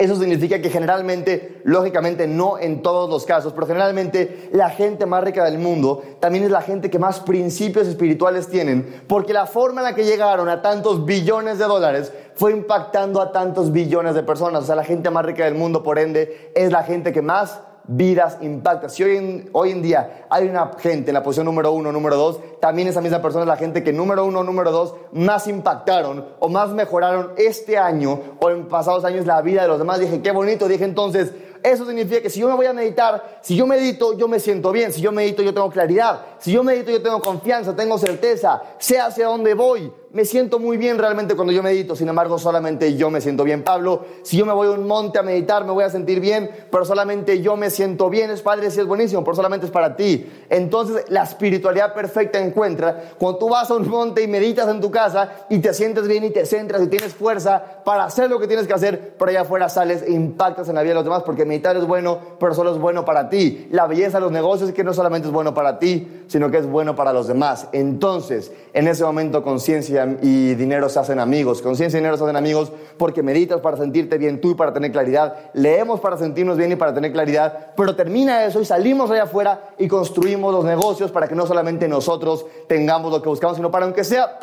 eso 0.00 0.16
significa 0.16 0.62
que 0.62 0.70
generalmente, 0.70 1.60
lógicamente 1.64 2.26
no 2.26 2.58
en 2.58 2.80
todos 2.80 3.10
los 3.10 3.26
casos, 3.26 3.52
pero 3.52 3.66
generalmente 3.66 4.48
la 4.50 4.70
gente 4.70 5.04
más 5.04 5.22
rica 5.22 5.44
del 5.44 5.58
mundo 5.58 6.02
también 6.20 6.42
es 6.44 6.50
la 6.50 6.62
gente 6.62 6.88
que 6.88 6.98
más 6.98 7.20
principios 7.20 7.86
espirituales 7.86 8.48
tienen, 8.48 9.02
porque 9.06 9.34
la 9.34 9.44
forma 9.44 9.82
en 9.82 9.88
la 9.88 9.94
que 9.94 10.04
llegaron 10.04 10.48
a 10.48 10.62
tantos 10.62 11.04
billones 11.04 11.58
de 11.58 11.66
dólares 11.66 12.14
fue 12.34 12.52
impactando 12.52 13.20
a 13.20 13.30
tantos 13.30 13.72
billones 13.72 14.14
de 14.14 14.22
personas. 14.22 14.62
O 14.62 14.66
sea, 14.66 14.74
la 14.74 14.84
gente 14.84 15.10
más 15.10 15.26
rica 15.26 15.44
del 15.44 15.54
mundo, 15.54 15.82
por 15.82 15.98
ende, 15.98 16.50
es 16.54 16.72
la 16.72 16.82
gente 16.82 17.12
que 17.12 17.20
más 17.20 17.60
vidas 17.90 18.38
impacta. 18.40 18.88
Si 18.88 19.02
hoy 19.02 19.16
en, 19.16 19.50
hoy 19.52 19.72
en 19.72 19.82
día 19.82 20.26
hay 20.30 20.48
una 20.48 20.70
gente 20.78 21.10
en 21.10 21.14
la 21.14 21.22
posición 21.22 21.46
número 21.46 21.72
uno, 21.72 21.90
número 21.90 22.16
dos, 22.16 22.40
también 22.60 22.86
esa 22.86 23.00
misma 23.00 23.20
persona 23.20 23.42
es 23.42 23.48
la 23.48 23.56
gente 23.56 23.82
que 23.82 23.92
número 23.92 24.24
uno, 24.24 24.44
número 24.44 24.70
dos 24.70 24.94
más 25.12 25.48
impactaron 25.48 26.24
o 26.38 26.48
más 26.48 26.70
mejoraron 26.70 27.32
este 27.36 27.78
año 27.78 28.20
o 28.40 28.50
en 28.50 28.68
pasados 28.68 29.04
años 29.04 29.26
la 29.26 29.42
vida 29.42 29.62
de 29.62 29.68
los 29.68 29.78
demás. 29.78 29.98
Dije, 29.98 30.22
qué 30.22 30.30
bonito. 30.30 30.68
Dije 30.68 30.84
entonces, 30.84 31.32
eso 31.64 31.84
significa 31.84 32.22
que 32.22 32.30
si 32.30 32.40
yo 32.40 32.48
me 32.48 32.54
voy 32.54 32.66
a 32.66 32.72
meditar, 32.72 33.40
si 33.42 33.56
yo 33.56 33.66
medito, 33.66 34.16
yo 34.16 34.28
me 34.28 34.38
siento 34.38 34.70
bien. 34.70 34.92
Si 34.92 35.00
yo 35.00 35.10
medito, 35.10 35.42
yo 35.42 35.52
tengo 35.52 35.70
claridad. 35.70 36.20
Si 36.38 36.52
yo 36.52 36.62
medito, 36.62 36.92
yo 36.92 37.02
tengo 37.02 37.20
confianza, 37.20 37.74
tengo 37.74 37.98
certeza. 37.98 38.62
Sé 38.78 39.00
hacia 39.00 39.26
dónde 39.26 39.54
voy 39.54 39.92
me 40.12 40.24
siento 40.24 40.58
muy 40.58 40.76
bien 40.76 40.98
realmente 40.98 41.36
cuando 41.36 41.52
yo 41.52 41.62
medito, 41.62 41.94
sin 41.94 42.08
embargo 42.08 42.36
solamente 42.36 42.96
yo 42.96 43.10
me 43.10 43.20
siento 43.20 43.44
bien. 43.44 43.62
Pablo, 43.62 44.04
si 44.22 44.36
yo 44.36 44.44
me 44.44 44.52
voy 44.52 44.66
a 44.66 44.72
un 44.72 44.86
monte 44.86 45.20
a 45.20 45.22
meditar, 45.22 45.64
me 45.64 45.70
voy 45.70 45.84
a 45.84 45.90
sentir 45.90 46.18
bien, 46.18 46.50
pero 46.68 46.84
solamente 46.84 47.40
yo 47.40 47.56
me 47.56 47.70
siento 47.70 48.10
bien. 48.10 48.30
Es 48.30 48.42
Padre, 48.42 48.72
si 48.72 48.80
es 48.80 48.86
buenísimo, 48.86 49.22
pero 49.22 49.36
solamente 49.36 49.66
es 49.66 49.72
para 49.72 49.94
ti. 49.94 50.28
Entonces 50.48 51.04
la 51.10 51.22
espiritualidad 51.22 51.94
perfecta 51.94 52.40
encuentra 52.40 53.12
cuando 53.18 53.38
tú 53.38 53.48
vas 53.50 53.70
a 53.70 53.76
un 53.76 53.88
monte 53.88 54.22
y 54.22 54.26
meditas 54.26 54.68
en 54.68 54.80
tu 54.80 54.90
casa 54.90 55.46
y 55.48 55.58
te 55.60 55.72
sientes 55.72 56.08
bien 56.08 56.24
y 56.24 56.30
te 56.30 56.44
centras 56.44 56.82
y 56.82 56.88
tienes 56.88 57.14
fuerza 57.14 57.62
para 57.84 58.04
hacer 58.04 58.28
lo 58.28 58.40
que 58.40 58.48
tienes 58.48 58.66
que 58.66 58.74
hacer, 58.74 59.14
pero 59.16 59.30
allá 59.30 59.42
afuera 59.42 59.68
sales 59.68 60.02
e 60.02 60.10
impactas 60.10 60.68
en 60.68 60.74
la 60.74 60.82
vida 60.82 60.90
de 60.90 60.96
los 60.96 61.04
demás 61.04 61.22
porque 61.22 61.44
meditar 61.44 61.76
es 61.76 61.86
bueno, 61.86 62.18
pero 62.40 62.52
solo 62.54 62.72
es 62.72 62.78
bueno 62.78 63.04
para 63.04 63.28
ti. 63.28 63.68
La 63.70 63.86
belleza 63.86 64.18
de 64.18 64.22
los 64.22 64.32
negocios 64.32 64.70
es 64.70 64.74
que 64.74 64.82
no 64.82 64.92
solamente 64.92 65.28
es 65.28 65.32
bueno 65.32 65.54
para 65.54 65.78
ti, 65.78 66.24
sino 66.26 66.50
que 66.50 66.58
es 66.58 66.66
bueno 66.66 66.96
para 66.96 67.12
los 67.12 67.28
demás. 67.28 67.68
Entonces, 67.72 68.50
en 68.72 68.88
ese 68.88 69.04
momento 69.04 69.44
conciencia 69.44 69.99
y 70.22 70.54
dinero 70.54 70.88
se 70.88 70.98
hacen 70.98 71.20
amigos. 71.20 71.62
Conciencia 71.62 71.96
y 71.96 72.00
dinero 72.00 72.16
se 72.16 72.24
hacen 72.24 72.36
amigos 72.36 72.72
porque 72.98 73.22
meditas 73.22 73.60
para 73.60 73.76
sentirte 73.76 74.18
bien 74.18 74.40
tú 74.40 74.52
y 74.52 74.54
para 74.54 74.72
tener 74.72 74.92
claridad. 74.92 75.36
Leemos 75.54 76.00
para 76.00 76.16
sentirnos 76.16 76.56
bien 76.56 76.72
y 76.72 76.76
para 76.76 76.92
tener 76.92 77.12
claridad. 77.12 77.72
Pero 77.76 77.96
termina 77.96 78.44
eso 78.44 78.60
y 78.60 78.64
salimos 78.64 79.10
allá 79.10 79.24
afuera 79.24 79.70
y 79.78 79.88
construimos 79.88 80.52
los 80.52 80.64
negocios 80.64 81.10
para 81.10 81.28
que 81.28 81.34
no 81.34 81.46
solamente 81.46 81.88
nosotros 81.88 82.46
tengamos 82.68 83.12
lo 83.12 83.22
que 83.22 83.28
buscamos, 83.28 83.56
sino 83.56 83.70
para 83.70 83.86
aunque 83.86 84.04
sea 84.04 84.38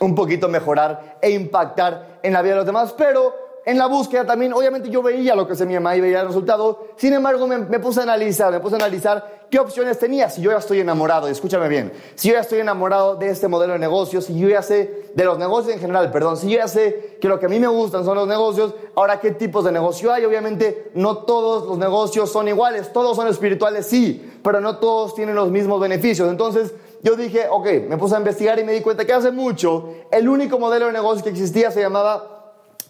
un 0.00 0.14
poquito 0.14 0.48
mejorar 0.48 1.18
e 1.20 1.30
impactar 1.30 2.18
en 2.22 2.32
la 2.32 2.42
vida 2.42 2.52
de 2.52 2.58
los 2.58 2.66
demás. 2.66 2.94
Pero 2.96 3.34
en 3.66 3.78
la 3.78 3.86
búsqueda 3.86 4.26
también, 4.26 4.52
obviamente 4.52 4.90
yo 4.90 5.02
veía 5.02 5.34
lo 5.34 5.48
que 5.48 5.54
se 5.54 5.64
me 5.64 5.72
llamaba 5.72 5.96
y 5.96 6.00
veía 6.00 6.20
el 6.20 6.26
resultado. 6.26 6.88
Sin 6.96 7.14
embargo, 7.14 7.46
me, 7.46 7.58
me, 7.58 7.78
puse 7.78 8.00
a 8.00 8.02
analizar, 8.02 8.52
me 8.52 8.60
puse 8.60 8.74
a 8.74 8.78
analizar 8.78 9.43
qué 9.54 9.60
opciones 9.60 10.00
tenía. 10.00 10.28
Si 10.30 10.42
yo 10.42 10.50
ya 10.50 10.58
estoy 10.58 10.80
enamorado, 10.80 11.28
escúchame 11.28 11.68
bien, 11.68 11.92
si 12.16 12.26
yo 12.26 12.34
ya 12.34 12.40
estoy 12.40 12.58
enamorado 12.58 13.14
de 13.14 13.28
este 13.28 13.46
modelo 13.46 13.74
de 13.74 13.78
negocios, 13.78 14.24
si 14.24 14.36
yo 14.36 14.48
ya 14.48 14.62
sé 14.62 15.12
de 15.14 15.24
los 15.24 15.38
negocios 15.38 15.74
en 15.74 15.80
general, 15.80 16.10
perdón, 16.10 16.36
si 16.36 16.50
yo 16.50 16.58
ya 16.58 16.66
sé 16.66 17.18
que 17.20 17.28
lo 17.28 17.38
que 17.38 17.46
a 17.46 17.48
mí 17.48 17.60
me 17.60 17.68
gustan 17.68 18.04
son 18.04 18.16
los 18.16 18.26
negocios, 18.26 18.74
ahora 18.96 19.20
qué 19.20 19.30
tipos 19.30 19.64
de 19.64 19.70
negocio 19.70 20.12
hay. 20.12 20.24
Obviamente, 20.24 20.90
no 20.94 21.18
todos 21.18 21.68
los 21.68 21.78
negocios 21.78 22.32
son 22.32 22.48
iguales, 22.48 22.92
todos 22.92 23.16
son 23.16 23.28
espirituales, 23.28 23.86
sí, 23.86 24.28
pero 24.42 24.60
no 24.60 24.78
todos 24.78 25.14
tienen 25.14 25.36
los 25.36 25.52
mismos 25.52 25.80
beneficios. 25.80 26.28
Entonces, 26.28 26.74
yo 27.04 27.14
dije, 27.14 27.46
ok, 27.48 27.66
me 27.88 27.96
puse 27.96 28.16
a 28.16 28.18
investigar 28.18 28.58
y 28.58 28.64
me 28.64 28.72
di 28.72 28.80
cuenta 28.80 29.04
que 29.04 29.12
hace 29.12 29.30
mucho 29.30 29.88
el 30.10 30.28
único 30.28 30.58
modelo 30.58 30.86
de 30.86 30.92
negocio 30.92 31.22
que 31.22 31.30
existía 31.30 31.70
se 31.70 31.80
llamaba 31.80 32.33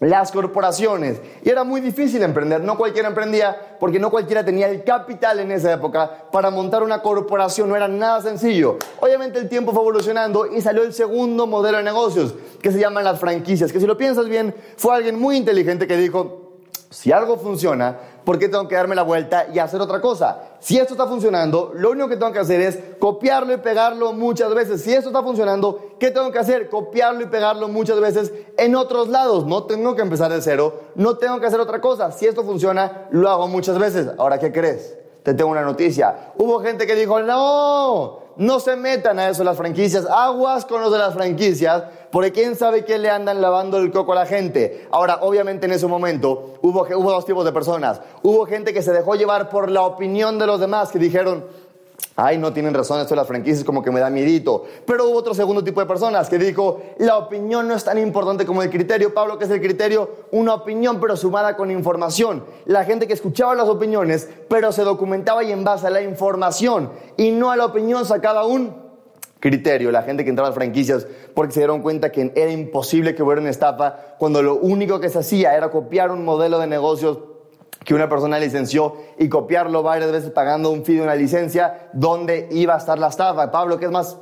las 0.04 0.32
corporaciones. 0.32 1.20
Y 1.42 1.50
era 1.50 1.64
muy 1.64 1.80
difícil 1.80 2.22
emprender, 2.22 2.62
no 2.62 2.76
cualquiera 2.76 3.08
emprendía 3.08 3.76
porque 3.80 3.98
no 3.98 4.10
cualquiera 4.10 4.44
tenía 4.44 4.68
el 4.68 4.84
capital 4.84 5.40
en 5.40 5.50
esa 5.50 5.72
época 5.72 6.28
para 6.30 6.50
montar 6.50 6.82
una 6.82 7.02
corporación, 7.02 7.68
no 7.68 7.76
era 7.76 7.88
nada 7.88 8.20
sencillo. 8.22 8.78
Obviamente 9.00 9.38
el 9.38 9.48
tiempo 9.48 9.72
fue 9.72 9.82
evolucionando 9.82 10.46
y 10.46 10.60
salió 10.60 10.82
el 10.82 10.92
segundo 10.92 11.46
modelo 11.46 11.78
de 11.78 11.84
negocios 11.84 12.34
que 12.60 12.72
se 12.72 12.78
llaman 12.78 13.04
las 13.04 13.18
franquicias, 13.18 13.72
que 13.72 13.80
si 13.80 13.86
lo 13.86 13.96
piensas 13.96 14.28
bien 14.28 14.54
fue 14.76 14.94
alguien 14.94 15.18
muy 15.18 15.36
inteligente 15.36 15.86
que 15.86 15.96
dijo, 15.96 16.52
si 16.90 17.10
algo 17.10 17.36
funciona, 17.38 17.98
¿por 18.24 18.38
qué 18.38 18.48
tengo 18.48 18.66
que 18.66 18.74
darme 18.74 18.94
la 18.94 19.02
vuelta 19.02 19.46
y 19.52 19.58
hacer 19.58 19.80
otra 19.80 20.00
cosa? 20.00 20.56
Si 20.60 20.78
esto 20.78 20.94
está 20.94 21.06
funcionando, 21.06 21.72
lo 21.74 21.90
único 21.90 22.08
que 22.08 22.16
tengo 22.16 22.32
que 22.32 22.38
hacer 22.38 22.60
es 22.60 22.78
copiarlo 22.98 23.52
y 23.52 23.58
pegarlo 23.58 24.12
muchas 24.12 24.54
veces. 24.54 24.82
Si 24.82 24.92
esto 24.92 25.10
está 25.10 25.22
funcionando, 25.22 25.96
¿qué 25.98 26.10
tengo 26.10 26.32
que 26.32 26.38
hacer? 26.38 26.68
Copiarlo 26.68 27.22
y 27.22 27.26
pegarlo 27.26 27.68
muchas 27.68 28.00
veces 28.00 28.32
en 28.56 28.74
otros 28.74 29.08
lados. 29.08 29.46
No 29.46 29.64
tengo 29.64 29.94
que 29.94 30.02
empezar 30.02 30.32
de 30.32 30.40
cero, 30.40 30.80
no 30.94 31.18
tengo 31.18 31.38
que 31.38 31.46
hacer 31.46 31.60
otra 31.60 31.80
cosa. 31.80 32.10
Si 32.12 32.26
esto 32.26 32.42
funciona, 32.44 33.08
lo 33.10 33.28
hago 33.28 33.46
muchas 33.48 33.78
veces. 33.78 34.08
Ahora, 34.18 34.38
¿qué 34.38 34.50
crees? 34.50 34.98
Te 35.22 35.34
tengo 35.34 35.50
una 35.50 35.62
noticia. 35.62 36.32
Hubo 36.36 36.60
gente 36.60 36.86
que 36.86 36.94
dijo, 36.94 37.20
no, 37.20 38.23
no 38.36 38.60
se 38.60 38.76
metan 38.76 39.18
a 39.18 39.28
eso 39.28 39.44
las 39.44 39.56
franquicias, 39.56 40.06
aguas 40.06 40.64
con 40.64 40.80
los 40.80 40.92
de 40.92 40.98
las 40.98 41.14
franquicias, 41.14 41.84
porque 42.10 42.32
quién 42.32 42.56
sabe 42.56 42.84
qué 42.84 42.98
le 42.98 43.10
andan 43.10 43.40
lavando 43.40 43.78
el 43.78 43.90
coco 43.90 44.12
a 44.12 44.16
la 44.16 44.26
gente. 44.26 44.86
Ahora, 44.90 45.18
obviamente 45.22 45.66
en 45.66 45.72
ese 45.72 45.86
momento 45.86 46.54
hubo, 46.62 46.82
hubo 46.82 47.10
dos 47.10 47.26
tipos 47.26 47.44
de 47.44 47.52
personas. 47.52 48.00
Hubo 48.22 48.46
gente 48.46 48.72
que 48.72 48.82
se 48.82 48.92
dejó 48.92 49.14
llevar 49.14 49.48
por 49.48 49.70
la 49.70 49.82
opinión 49.82 50.38
de 50.38 50.46
los 50.46 50.60
demás, 50.60 50.90
que 50.90 50.98
dijeron, 50.98 51.44
Ay, 52.16 52.38
no 52.38 52.52
tienen 52.52 52.74
razón 52.74 53.00
esto 53.00 53.14
de 53.14 53.16
las 53.16 53.26
franquicias, 53.26 53.64
como 53.64 53.82
que 53.82 53.90
me 53.90 53.98
da 53.98 54.08
miedito. 54.08 54.64
Pero 54.86 55.08
hubo 55.08 55.18
otro 55.18 55.34
segundo 55.34 55.64
tipo 55.64 55.80
de 55.80 55.86
personas 55.86 56.28
que 56.28 56.38
dijo, 56.38 56.80
la 56.98 57.18
opinión 57.18 57.66
no 57.66 57.74
es 57.74 57.82
tan 57.82 57.98
importante 57.98 58.46
como 58.46 58.62
el 58.62 58.70
criterio. 58.70 59.12
Pablo, 59.12 59.36
¿qué 59.36 59.46
es 59.46 59.50
el 59.50 59.60
criterio? 59.60 60.08
Una 60.30 60.54
opinión, 60.54 61.00
pero 61.00 61.16
sumada 61.16 61.56
con 61.56 61.72
información. 61.72 62.44
La 62.66 62.84
gente 62.84 63.08
que 63.08 63.14
escuchaba 63.14 63.56
las 63.56 63.68
opiniones, 63.68 64.28
pero 64.48 64.70
se 64.70 64.82
documentaba 64.82 65.42
y 65.42 65.50
en 65.50 65.64
base 65.64 65.88
a 65.88 65.90
la 65.90 66.02
información 66.02 66.90
y 67.16 67.32
no 67.32 67.50
a 67.50 67.56
la 67.56 67.64
opinión 67.64 68.04
sacaba 68.04 68.46
un 68.46 68.84
criterio. 69.40 69.90
La 69.90 70.02
gente 70.02 70.22
que 70.22 70.30
entraba 70.30 70.46
a 70.46 70.50
las 70.50 70.56
franquicias 70.56 71.08
porque 71.34 71.52
se 71.52 71.60
dieron 71.60 71.82
cuenta 71.82 72.12
que 72.12 72.32
era 72.36 72.50
imposible 72.52 73.16
que 73.16 73.24
hubiera 73.24 73.40
una 73.40 73.50
estafa 73.50 74.14
cuando 74.18 74.40
lo 74.40 74.54
único 74.54 75.00
que 75.00 75.08
se 75.08 75.18
hacía 75.18 75.56
era 75.56 75.70
copiar 75.70 76.12
un 76.12 76.24
modelo 76.24 76.60
de 76.60 76.68
negocios 76.68 77.18
que 77.82 77.94
una 77.94 78.08
persona 78.08 78.38
licenció 78.38 78.96
y 79.18 79.28
copiarlo 79.28 79.82
varias 79.82 80.12
veces 80.12 80.30
pagando 80.30 80.70
un 80.70 80.84
fee 80.84 80.96
de 80.96 81.02
una 81.02 81.14
licencia, 81.14 81.90
¿dónde 81.92 82.48
iba 82.50 82.74
a 82.74 82.78
estar 82.78 82.98
la 82.98 83.08
estafa? 83.08 83.50
Pablo, 83.50 83.78
¿qué 83.78 83.86
es 83.86 83.90
más 83.90 84.18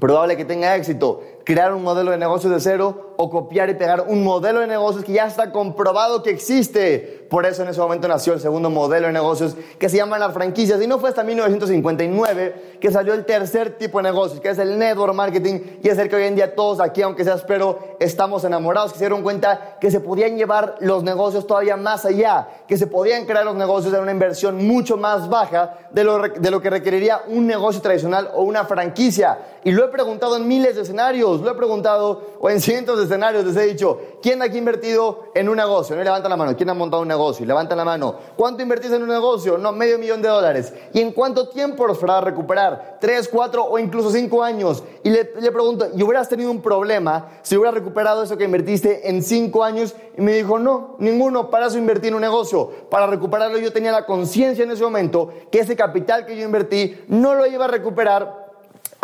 probable 0.00 0.36
que 0.36 0.44
tenga 0.44 0.76
éxito? 0.76 1.20
¿Crear 1.44 1.74
un 1.74 1.82
modelo 1.82 2.10
de 2.10 2.18
negocios 2.18 2.52
de 2.52 2.60
cero 2.60 3.03
o 3.16 3.30
copiar 3.30 3.70
y 3.70 3.74
pegar 3.74 4.06
un 4.08 4.24
modelo 4.24 4.60
de 4.60 4.66
negocios 4.66 5.04
que 5.04 5.12
ya 5.12 5.26
está 5.26 5.52
comprobado 5.52 6.22
que 6.22 6.30
existe? 6.30 7.26
Por 7.30 7.46
eso 7.46 7.62
en 7.62 7.68
ese 7.68 7.80
momento 7.80 8.06
nació 8.06 8.34
el 8.34 8.40
segundo 8.40 8.70
modelo 8.70 9.06
de 9.06 9.12
negocios 9.12 9.56
que 9.78 9.88
se 9.88 9.96
llaman 9.96 10.20
las 10.20 10.32
franquicias. 10.32 10.80
Y 10.80 10.86
no 10.86 10.98
fue 10.98 11.08
hasta 11.08 11.24
1959 11.24 12.78
que 12.80 12.90
salió 12.90 13.14
el 13.14 13.24
tercer 13.24 13.78
tipo 13.78 13.98
de 13.98 14.04
negocios, 14.04 14.40
que 14.40 14.50
es 14.50 14.58
el 14.58 14.78
network 14.78 15.14
marketing, 15.14 15.60
y 15.82 15.88
es 15.88 15.98
el 15.98 16.08
que 16.08 16.16
hoy 16.16 16.24
en 16.24 16.36
día 16.36 16.54
todos 16.54 16.80
aquí, 16.80 17.02
aunque 17.02 17.24
sea 17.24 17.34
espero, 17.34 17.96
estamos 17.98 18.44
enamorados, 18.44 18.92
que 18.92 18.98
se 18.98 19.04
dieron 19.04 19.22
cuenta 19.22 19.78
que 19.80 19.90
se 19.90 20.00
podían 20.00 20.36
llevar 20.36 20.76
los 20.80 21.02
negocios 21.02 21.46
todavía 21.46 21.76
más 21.76 22.04
allá, 22.04 22.48
que 22.68 22.76
se 22.76 22.86
podían 22.86 23.24
crear 23.24 23.44
los 23.44 23.56
negocios 23.56 23.92
de 23.92 23.98
una 23.98 24.12
inversión 24.12 24.66
mucho 24.66 24.96
más 24.96 25.28
baja 25.28 25.78
de 25.90 26.04
lo, 26.04 26.18
de 26.20 26.50
lo 26.50 26.60
que 26.60 26.70
requeriría 26.70 27.22
un 27.28 27.46
negocio 27.46 27.80
tradicional 27.80 28.30
o 28.34 28.42
una 28.42 28.64
franquicia. 28.64 29.38
Y 29.64 29.72
lo 29.72 29.84
he 29.84 29.88
preguntado 29.88 30.36
en 30.36 30.46
miles 30.46 30.76
de 30.76 30.82
escenarios, 30.82 31.40
lo 31.40 31.50
he 31.50 31.54
preguntado 31.54 32.36
o 32.38 32.50
en 32.50 32.60
cientos 32.60 32.98
de 32.98 33.03
escenarios, 33.04 33.44
les 33.44 33.56
he 33.56 33.66
dicho, 33.66 33.98
¿quién 34.22 34.42
aquí 34.42 34.56
ha 34.56 34.58
invertido 34.58 35.24
en 35.34 35.48
un 35.48 35.56
negocio? 35.56 35.96
No 35.96 36.02
levanta 36.02 36.28
la 36.28 36.36
mano, 36.36 36.56
¿quién 36.56 36.70
ha 36.70 36.74
montado 36.74 37.02
un 37.02 37.08
negocio? 37.08 37.46
Levanta 37.46 37.74
la 37.74 37.84
mano, 37.84 38.16
¿cuánto 38.36 38.62
invertís 38.62 38.92
en 38.92 39.02
un 39.02 39.08
negocio? 39.08 39.58
No, 39.58 39.72
medio 39.72 39.98
millón 39.98 40.22
de 40.22 40.28
dólares. 40.28 40.72
¿Y 40.92 41.00
en 41.00 41.12
cuánto 41.12 41.48
tiempo 41.48 41.86
los 41.86 42.02
a 42.02 42.20
recuperar? 42.20 42.98
¿Tres, 43.00 43.28
cuatro 43.28 43.64
o 43.64 43.78
incluso 43.78 44.10
cinco 44.10 44.42
años? 44.42 44.82
Y 45.02 45.10
le, 45.10 45.30
le 45.40 45.52
pregunto, 45.52 45.86
¿y 45.94 46.02
hubieras 46.02 46.28
tenido 46.28 46.50
un 46.50 46.60
problema 46.60 47.28
si 47.42 47.56
hubieras 47.56 47.74
recuperado 47.74 48.22
eso 48.22 48.36
que 48.36 48.44
invertiste 48.44 49.08
en 49.08 49.22
cinco 49.22 49.64
años? 49.64 49.94
Y 50.16 50.20
me 50.20 50.34
dijo, 50.34 50.58
no, 50.58 50.96
ninguno, 50.98 51.50
para 51.50 51.66
eso 51.66 51.78
invertí 51.78 52.08
en 52.08 52.14
un 52.14 52.20
negocio. 52.20 52.70
Para 52.90 53.06
recuperarlo 53.06 53.58
yo 53.58 53.72
tenía 53.72 53.92
la 53.92 54.06
conciencia 54.06 54.64
en 54.64 54.70
ese 54.70 54.82
momento 54.82 55.30
que 55.50 55.60
ese 55.60 55.76
capital 55.76 56.26
que 56.26 56.36
yo 56.36 56.44
invertí 56.44 57.04
no 57.08 57.34
lo 57.34 57.46
iba 57.46 57.64
a 57.64 57.68
recuperar 57.68 58.43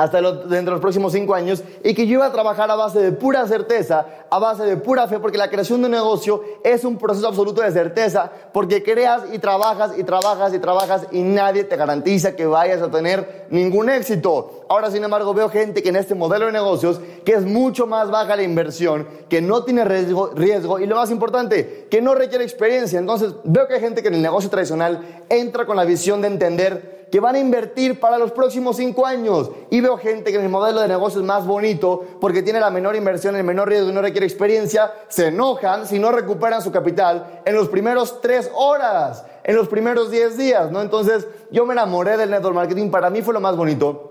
hasta 0.01 0.23
dentro 0.23 0.49
de 0.49 0.71
los 0.71 0.81
próximos 0.81 1.13
cinco 1.13 1.35
años 1.35 1.63
y 1.85 1.93
que 1.93 2.07
yo 2.07 2.15
iba 2.15 2.27
a 2.27 2.33
trabajar 2.33 2.71
a 2.71 2.75
base 2.75 3.01
de 3.01 3.13
pura 3.13 3.47
certeza, 3.47 4.07
a 4.31 4.39
base 4.39 4.63
de 4.63 4.79
pura 4.79 5.07
fe, 5.07 5.19
porque 5.19 5.37
la 5.37 5.51
creación 5.51 5.81
de 5.83 5.87
un 5.87 5.93
negocio 5.93 6.43
es 6.65 6.85
un 6.85 6.97
proceso 6.97 7.29
absoluto 7.29 7.61
de 7.61 7.71
certeza, 7.71 8.31
porque 8.55 8.83
creas 8.83 9.25
y 9.31 9.39
trabajas 9.39 9.99
y 9.99 10.05
trabajas 10.05 10.55
y 10.55 10.59
trabajas 10.59 11.07
y 11.13 11.21
nadie 11.21 11.65
te 11.65 11.77
garantiza 11.77 12.35
que 12.35 12.47
vayas 12.47 12.81
a 12.81 12.91
tener 12.91 13.47
ningún 13.51 13.91
éxito. 13.91 14.65
Ahora, 14.71 14.91
sin 14.91 15.05
embargo, 15.05 15.35
veo 15.35 15.51
gente 15.51 15.83
que 15.83 15.91
en 15.91 15.97
este 15.97 16.15
modelo 16.15 16.47
de 16.47 16.53
negocios, 16.53 16.99
que 17.27 17.33
es 17.33 17.45
mucho 17.45 17.87
más 17.87 18.11
baja 18.11 18.37
la 18.37 18.43
inversión, 18.43 19.07
que 19.29 19.43
no 19.43 19.65
tiene 19.65 19.85
riesgo, 19.85 20.31
riesgo 20.35 20.79
y 20.79 20.87
lo 20.87 20.97
más 20.97 21.11
importante, 21.11 21.89
que 21.91 22.01
no 22.01 22.15
requiere 22.15 22.43
experiencia. 22.45 22.99
Entonces, 22.99 23.35
veo 23.45 23.69
que 23.69 23.75
hay 23.75 23.81
gente 23.81 24.01
que 24.01 24.09
en 24.09 24.15
el 24.15 24.23
negocio 24.23 24.49
tradicional 24.49 25.25
entra 25.29 25.67
con 25.67 25.77
la 25.77 25.85
visión 25.85 26.23
de 26.23 26.29
entender 26.29 27.00
que 27.11 27.21
van 27.21 27.35
a 27.35 27.39
invertir 27.39 27.99
para 27.99 28.19
los 28.19 28.33
próximos 28.33 28.77
cinco 28.77 29.07
años. 29.07 29.51
Y 29.71 29.81
veo 29.81 29.99
gente 29.99 30.31
que 30.31 30.39
en 30.39 30.45
el 30.45 30.49
modelo 30.49 30.81
de 30.81 30.89
negocio 30.89 31.21
es 31.21 31.27
más 31.27 31.47
bonito 31.47 32.05
porque 32.21 32.43
tiene 32.43 32.61
la 32.61 32.71
menor 32.71 32.97
inversión, 32.97 33.37
el 33.37 33.45
menor 33.45 33.69
riesgo 33.69 33.91
y 33.91 33.93
no 33.93 34.03
requiere 34.03 34.27
experiencia, 34.27 34.93
se 35.09 35.29
enojan 35.29 35.87
si 35.87 35.99
no 35.99 36.13
recuperan 36.13 36.63
su 36.63 36.71
capital 36.71 37.43
en 37.45 37.55
los 37.55 37.69
primeros 37.69 38.21
tres 38.21 38.51
horas, 38.55 39.25
en 39.45 39.57
los 39.57 39.69
primeros 39.69 40.11
diez 40.11 40.37
días, 40.37 40.71
¿no? 40.71 40.83
Entonces, 40.83 41.27
yo 41.51 41.67
me 41.67 41.73
enamoré 41.73 42.17
del 42.17 42.31
network 42.31 42.55
marketing, 42.55 42.91
para 42.91 43.11
mí 43.11 43.23
fue 43.23 43.35
lo 43.35 43.41
más 43.41 43.57
bonito. 43.57 44.07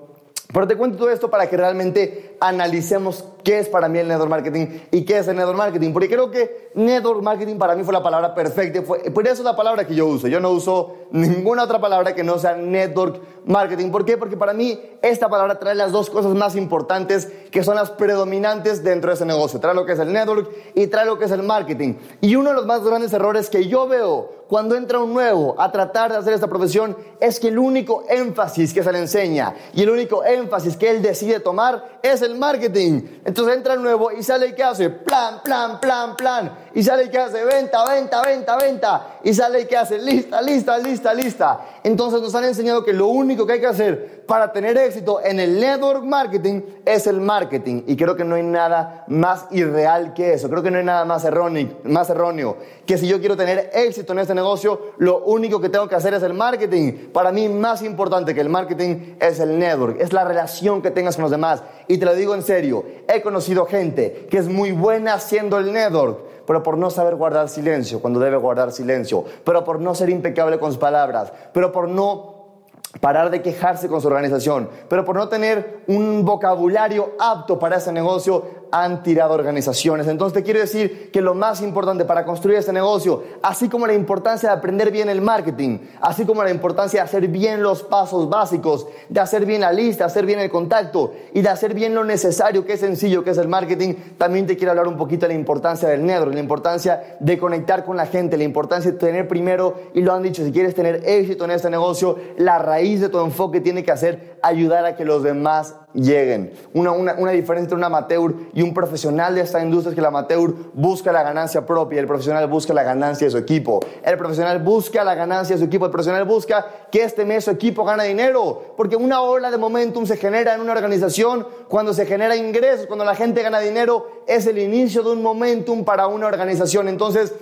Pero 0.52 0.68
te 0.68 0.76
cuento 0.76 0.98
todo 0.98 1.12
esto 1.12 1.30
para 1.30 1.48
que 1.48 1.56
realmente 1.58 2.36
analicemos 2.40 3.24
qué 3.44 3.60
es 3.60 3.70
para 3.70 3.88
mí 3.88 4.00
el 4.00 4.08
network 4.08 4.30
marketing 4.30 4.68
y 4.92 5.06
qué 5.06 5.20
es 5.20 5.28
el 5.28 5.36
network 5.36 5.58
marketing. 5.58 5.92
Porque 5.94 6.08
creo 6.08 6.32
que 6.32 6.70
network 6.76 7.22
marketing 7.22 7.58
para 7.58 7.76
mí 7.76 7.84
fue 7.84 7.94
la 7.94 8.04
palabra 8.04 8.34
perfecta. 8.34 8.82
Fue, 8.82 9.00
por 9.12 9.26
eso 9.26 9.36
es 9.36 9.46
la 9.46 9.56
palabra 9.56 9.86
que 9.86 9.96
yo 9.96 10.08
uso. 10.08 10.28
Yo 10.28 10.40
no 10.40 10.52
uso 10.52 10.96
ninguna 11.12 11.64
otra 11.64 11.80
palabra 11.80 12.14
que 12.14 12.24
no 12.24 12.38
sea 12.38 12.56
network 12.56 13.22
marketing. 13.46 13.90
¿Por 13.90 14.06
qué? 14.06 14.18
Porque 14.18 14.38
para 14.38 14.54
mí 14.54 14.80
esta 15.02 15.30
palabra 15.30 15.60
trae 15.60 15.76
las 15.76 15.92
dos 15.92 16.10
cosas 16.10 16.36
más 16.36 16.56
importantes 16.56 17.28
que 17.52 17.64
son 17.64 17.76
las 17.76 17.90
predominantes 17.92 18.84
dentro 18.84 19.10
de 19.10 19.16
ese 19.16 19.26
negocio. 19.26 19.60
Trae 19.60 19.74
lo 19.74 19.86
que 19.86 19.94
es 19.94 20.00
el 20.00 20.14
network 20.14 20.50
y 20.76 20.88
trae 20.88 21.06
lo 21.06 21.18
que 21.18 21.26
es 21.26 21.32
el 21.32 21.44
marketing. 21.44 21.96
Y 22.22 22.36
uno 22.36 22.50
de 22.50 22.56
los 22.56 22.66
más 22.66 22.84
grandes 22.84 23.14
errores 23.14 23.50
que 23.50 23.68
yo 23.68 23.88
veo 23.88 24.40
cuando 24.50 24.76
entra 24.76 25.00
un 25.00 25.14
nuevo 25.14 25.56
a 25.60 25.72
tratar 25.72 26.12
de 26.12 26.18
hacer 26.18 26.34
esta 26.34 26.48
profesión 26.48 26.98
es 27.20 27.40
que 27.40 27.50
el 27.50 27.60
único 27.60 28.04
énfasis 28.10 28.74
que 28.74 28.82
se 28.82 28.92
le 28.92 28.98
enseña 28.98 29.54
y 29.74 29.84
el 29.84 29.92
único 29.92 30.24
énfasis 30.24 30.76
que 30.76 30.90
él 30.90 31.04
decide 31.04 31.40
tomar 31.40 32.00
es 32.02 32.24
el 32.24 32.36
marketing. 32.36 33.02
Entonces 33.30 33.58
entra 33.58 33.76
el 33.76 33.84
nuevo 33.84 34.12
y 34.12 34.24
sale 34.24 34.48
y 34.48 34.54
¿qué 34.54 34.64
hace? 34.64 34.90
Plan, 34.90 35.44
plan, 35.44 35.80
plan, 35.80 36.16
plan. 36.16 36.52
Y 36.76 36.84
sale 36.84 37.06
y 37.06 37.10
¿qué 37.10 37.18
hace? 37.18 37.44
Venta, 37.44 37.84
venta, 37.86 38.22
venta, 38.22 38.58
venta. 38.58 39.08
Y 39.24 39.34
sale 39.34 39.62
y 39.62 39.66
¿qué 39.66 39.78
hace? 39.78 39.98
Lista, 39.98 40.42
lista, 40.42 40.78
lista, 40.78 41.14
lista. 41.14 41.60
Entonces 41.84 42.22
nos 42.22 42.34
han 42.36 42.46
enseñado 42.46 42.84
que 42.84 42.94
lo 42.94 43.08
único 43.08 43.46
que 43.46 43.54
hay 43.54 43.60
que 43.60 43.68
hacer 43.68 44.26
para 44.26 44.52
tener 44.52 44.78
éxito 44.78 45.22
en 45.24 45.40
el 45.40 45.60
network 45.60 46.04
marketing 46.04 46.62
es 46.86 47.08
el 47.08 47.20
marketing. 47.20 47.84
Y 47.88 47.96
creo 47.96 48.16
que 48.16 48.24
no 48.24 48.36
hay 48.36 48.44
nada 48.44 49.06
más 49.08 49.46
irreal 49.52 50.14
que 50.14 50.34
eso. 50.34 50.50
Creo 50.50 50.64
que 50.64 50.72
no 50.72 50.78
hay 50.78 50.86
nada 50.86 51.06
más 51.06 51.26
erróneo, 51.26 51.80
más 51.84 52.10
erróneo 52.10 52.58
que 52.90 52.98
si 52.98 53.08
yo 53.08 53.20
quiero 53.20 53.38
tener 53.38 53.70
éxito 53.72 54.14
en 54.14 54.20
este 54.20 54.34
negocio, 54.34 54.94
lo 54.98 55.20
único 55.26 55.62
que 55.62 55.70
tengo 55.70 55.88
que 55.88 55.94
hacer 55.94 56.16
es 56.16 56.24
el 56.24 56.34
marketing. 56.34 57.12
Para 57.14 57.32
mí, 57.32 57.48
más 57.48 57.84
importante 57.84 58.34
que 58.34 58.42
el 58.42 58.50
marketing 58.50 59.16
es 59.20 59.40
el 59.40 59.60
network, 59.60 60.02
es 60.02 60.12
la 60.12 60.26
relación 60.26 60.82
que 60.82 60.90
tengas 60.90 61.16
con 61.16 61.22
los 61.22 61.30
demás. 61.30 61.62
Y 61.88 62.00
te 62.00 62.06
lo 62.06 62.16
digo 62.16 62.34
en 62.34 62.42
serio, 62.42 62.84
he 63.08 63.22
conocido 63.22 63.68
gente 63.68 64.28
que 64.32 64.40
es 64.40 64.48
muy 64.48 64.72
buena 64.72 65.14
haciendo 65.14 65.60
el 65.60 65.72
network, 65.72 66.18
pero 66.50 66.64
por 66.64 66.80
no 66.80 66.90
saber 66.90 67.14
guardar 67.14 67.48
silencio 67.48 68.02
cuando 68.02 68.20
debe 68.20 68.36
guardar 68.36 68.72
silencio, 68.72 69.24
pero 69.44 69.64
por 69.64 69.80
no 69.80 69.94
ser 69.94 70.10
impecable 70.10 70.58
con 70.58 70.72
sus 70.72 70.80
palabras, 70.80 71.32
pero 71.54 71.72
por 71.72 71.88
no 71.88 72.64
parar 73.02 73.30
de 73.30 73.44
quejarse 73.44 73.88
con 73.88 74.02
su 74.02 74.08
organización, 74.08 74.68
pero 74.90 75.06
por 75.06 75.16
no 75.16 75.30
tener 75.30 75.84
un 75.86 76.26
vocabulario 76.26 77.12
apto 77.20 77.60
para 77.60 77.78
ese 77.78 77.92
negocio, 77.92 78.59
han 78.72 79.04
tirado 79.04 79.34
organizaciones. 79.34 80.08
Entonces 80.08 80.34
te 80.34 80.44
quiero 80.44 80.60
decir 80.60 81.10
que 81.12 81.22
lo 81.22 81.34
más 81.34 81.62
importante 81.62 82.06
para 82.06 82.26
construir 82.26 82.58
este 82.58 82.74
negocio, 82.74 83.24
así 83.42 83.70
como 83.70 83.88
la 83.88 83.94
importancia 83.94 84.50
de 84.50 84.56
aprender 84.56 84.92
bien 84.92 85.10
el 85.10 85.22
marketing, 85.22 85.80
así 86.02 86.26
como 86.26 86.44
la 86.44 86.52
importancia 86.52 87.02
de 87.02 87.06
hacer 87.06 87.28
bien 87.28 87.64
los 87.64 87.84
pasos 87.84 88.30
básicos, 88.30 88.88
de 89.10 89.20
hacer 89.20 89.46
bien 89.46 89.62
la 89.62 89.72
lista, 89.72 90.06
hacer 90.06 90.26
bien 90.26 90.40
el 90.40 90.50
contacto 90.50 91.14
y 91.34 91.42
de 91.42 91.50
hacer 91.50 91.74
bien 91.74 91.96
lo 91.96 92.04
necesario, 92.04 92.66
que 92.66 92.74
es 92.74 92.80
sencillo, 92.80 93.24
que 93.24 93.32
es 93.32 93.38
el 93.38 93.48
marketing, 93.48 93.94
también 94.18 94.48
te 94.48 94.58
quiero 94.58 94.72
hablar 94.72 94.88
un 94.88 94.98
poquito 94.98 95.28
de 95.28 95.34
la 95.34 95.40
importancia 95.40 95.90
del 95.90 96.06
network, 96.06 96.34
la 96.34 96.40
importancia 96.40 97.18
de 97.20 97.38
conectar 97.38 97.86
con 97.86 97.98
la 97.98 98.06
gente, 98.06 98.38
la 98.38 98.44
importancia 98.44 98.92
de 98.92 98.98
tener 98.98 99.28
primero, 99.28 99.76
y 99.94 100.02
lo 100.02 100.14
han 100.14 100.24
dicho, 100.24 100.44
si 100.44 100.52
quieres 100.52 100.76
tener 100.76 101.04
éxito 101.06 101.46
en 101.46 101.52
este 101.52 101.70
negocio, 101.70 102.18
la 102.38 102.60
raíz 102.60 103.02
de 103.02 103.10
tu 103.10 103.20
enfoque 103.20 103.62
tiene 103.62 103.84
que 103.84 103.92
hacer 103.92 104.38
ayudar 104.42 104.86
a 104.86 104.96
que 104.96 105.06
los 105.06 105.24
demás 105.24 105.76
lleguen. 105.94 106.54
Una, 106.74 106.92
una, 106.92 107.32
diferencia 107.32 107.64
entre 107.64 107.76
un 107.76 107.84
amateur 107.84 108.34
y 108.54 108.62
un 108.62 108.74
profesional 108.74 109.36
de 109.36 109.42
esta 109.42 109.62
industria 109.62 109.90
es 109.90 109.96
que 109.96 110.02
el 110.02 110.06
amateur 110.06 110.54
busca 110.74 111.12
la 111.12 111.24
ganancia 111.24 111.66
propia, 111.66 112.00
el 112.00 112.08
profesional 112.08 112.48
busca 112.48 112.74
la 112.74 112.84
ganancia 112.84 113.26
de 113.26 113.32
su 113.32 113.38
equipo. 113.38 113.80
El 114.04 114.18
profesional 114.18 114.60
busca 114.60 115.04
la 115.04 115.16
ganancia 115.16 115.56
de 115.56 115.60
su 115.60 115.66
equipo, 115.66 115.86
el 115.86 115.92
profesional 115.92 116.26
busca 116.26 116.66
que 116.92 117.04
este 117.04 117.26
mes 117.26 117.46
su 117.46 117.52
equipo 117.52 117.84
gane 117.84 118.06
dinero, 118.06 118.74
porque 118.78 118.96
una 118.96 119.22
ola 119.22 119.52
de 119.52 119.58
momentum 119.58 120.06
se 120.06 120.18
genera 120.18 120.54
en 120.54 120.62
una 120.62 120.74
organización 120.74 121.48
cuando 121.68 121.94
se 121.94 122.06
genera 122.06 122.36
ingresos, 122.36 122.86
cuando 122.86 123.06
la 123.06 123.16
gente 123.16 123.42
gana 123.42 123.60
dinero, 123.60 124.24
es 124.28 124.46
el 124.46 124.58
inicio 124.58 125.04
de 125.04 125.12
un 125.12 125.22
momentum 125.22 125.84
para 125.86 126.08
una 126.08 126.28
organización. 126.28 126.88
Entonces, 126.88 127.34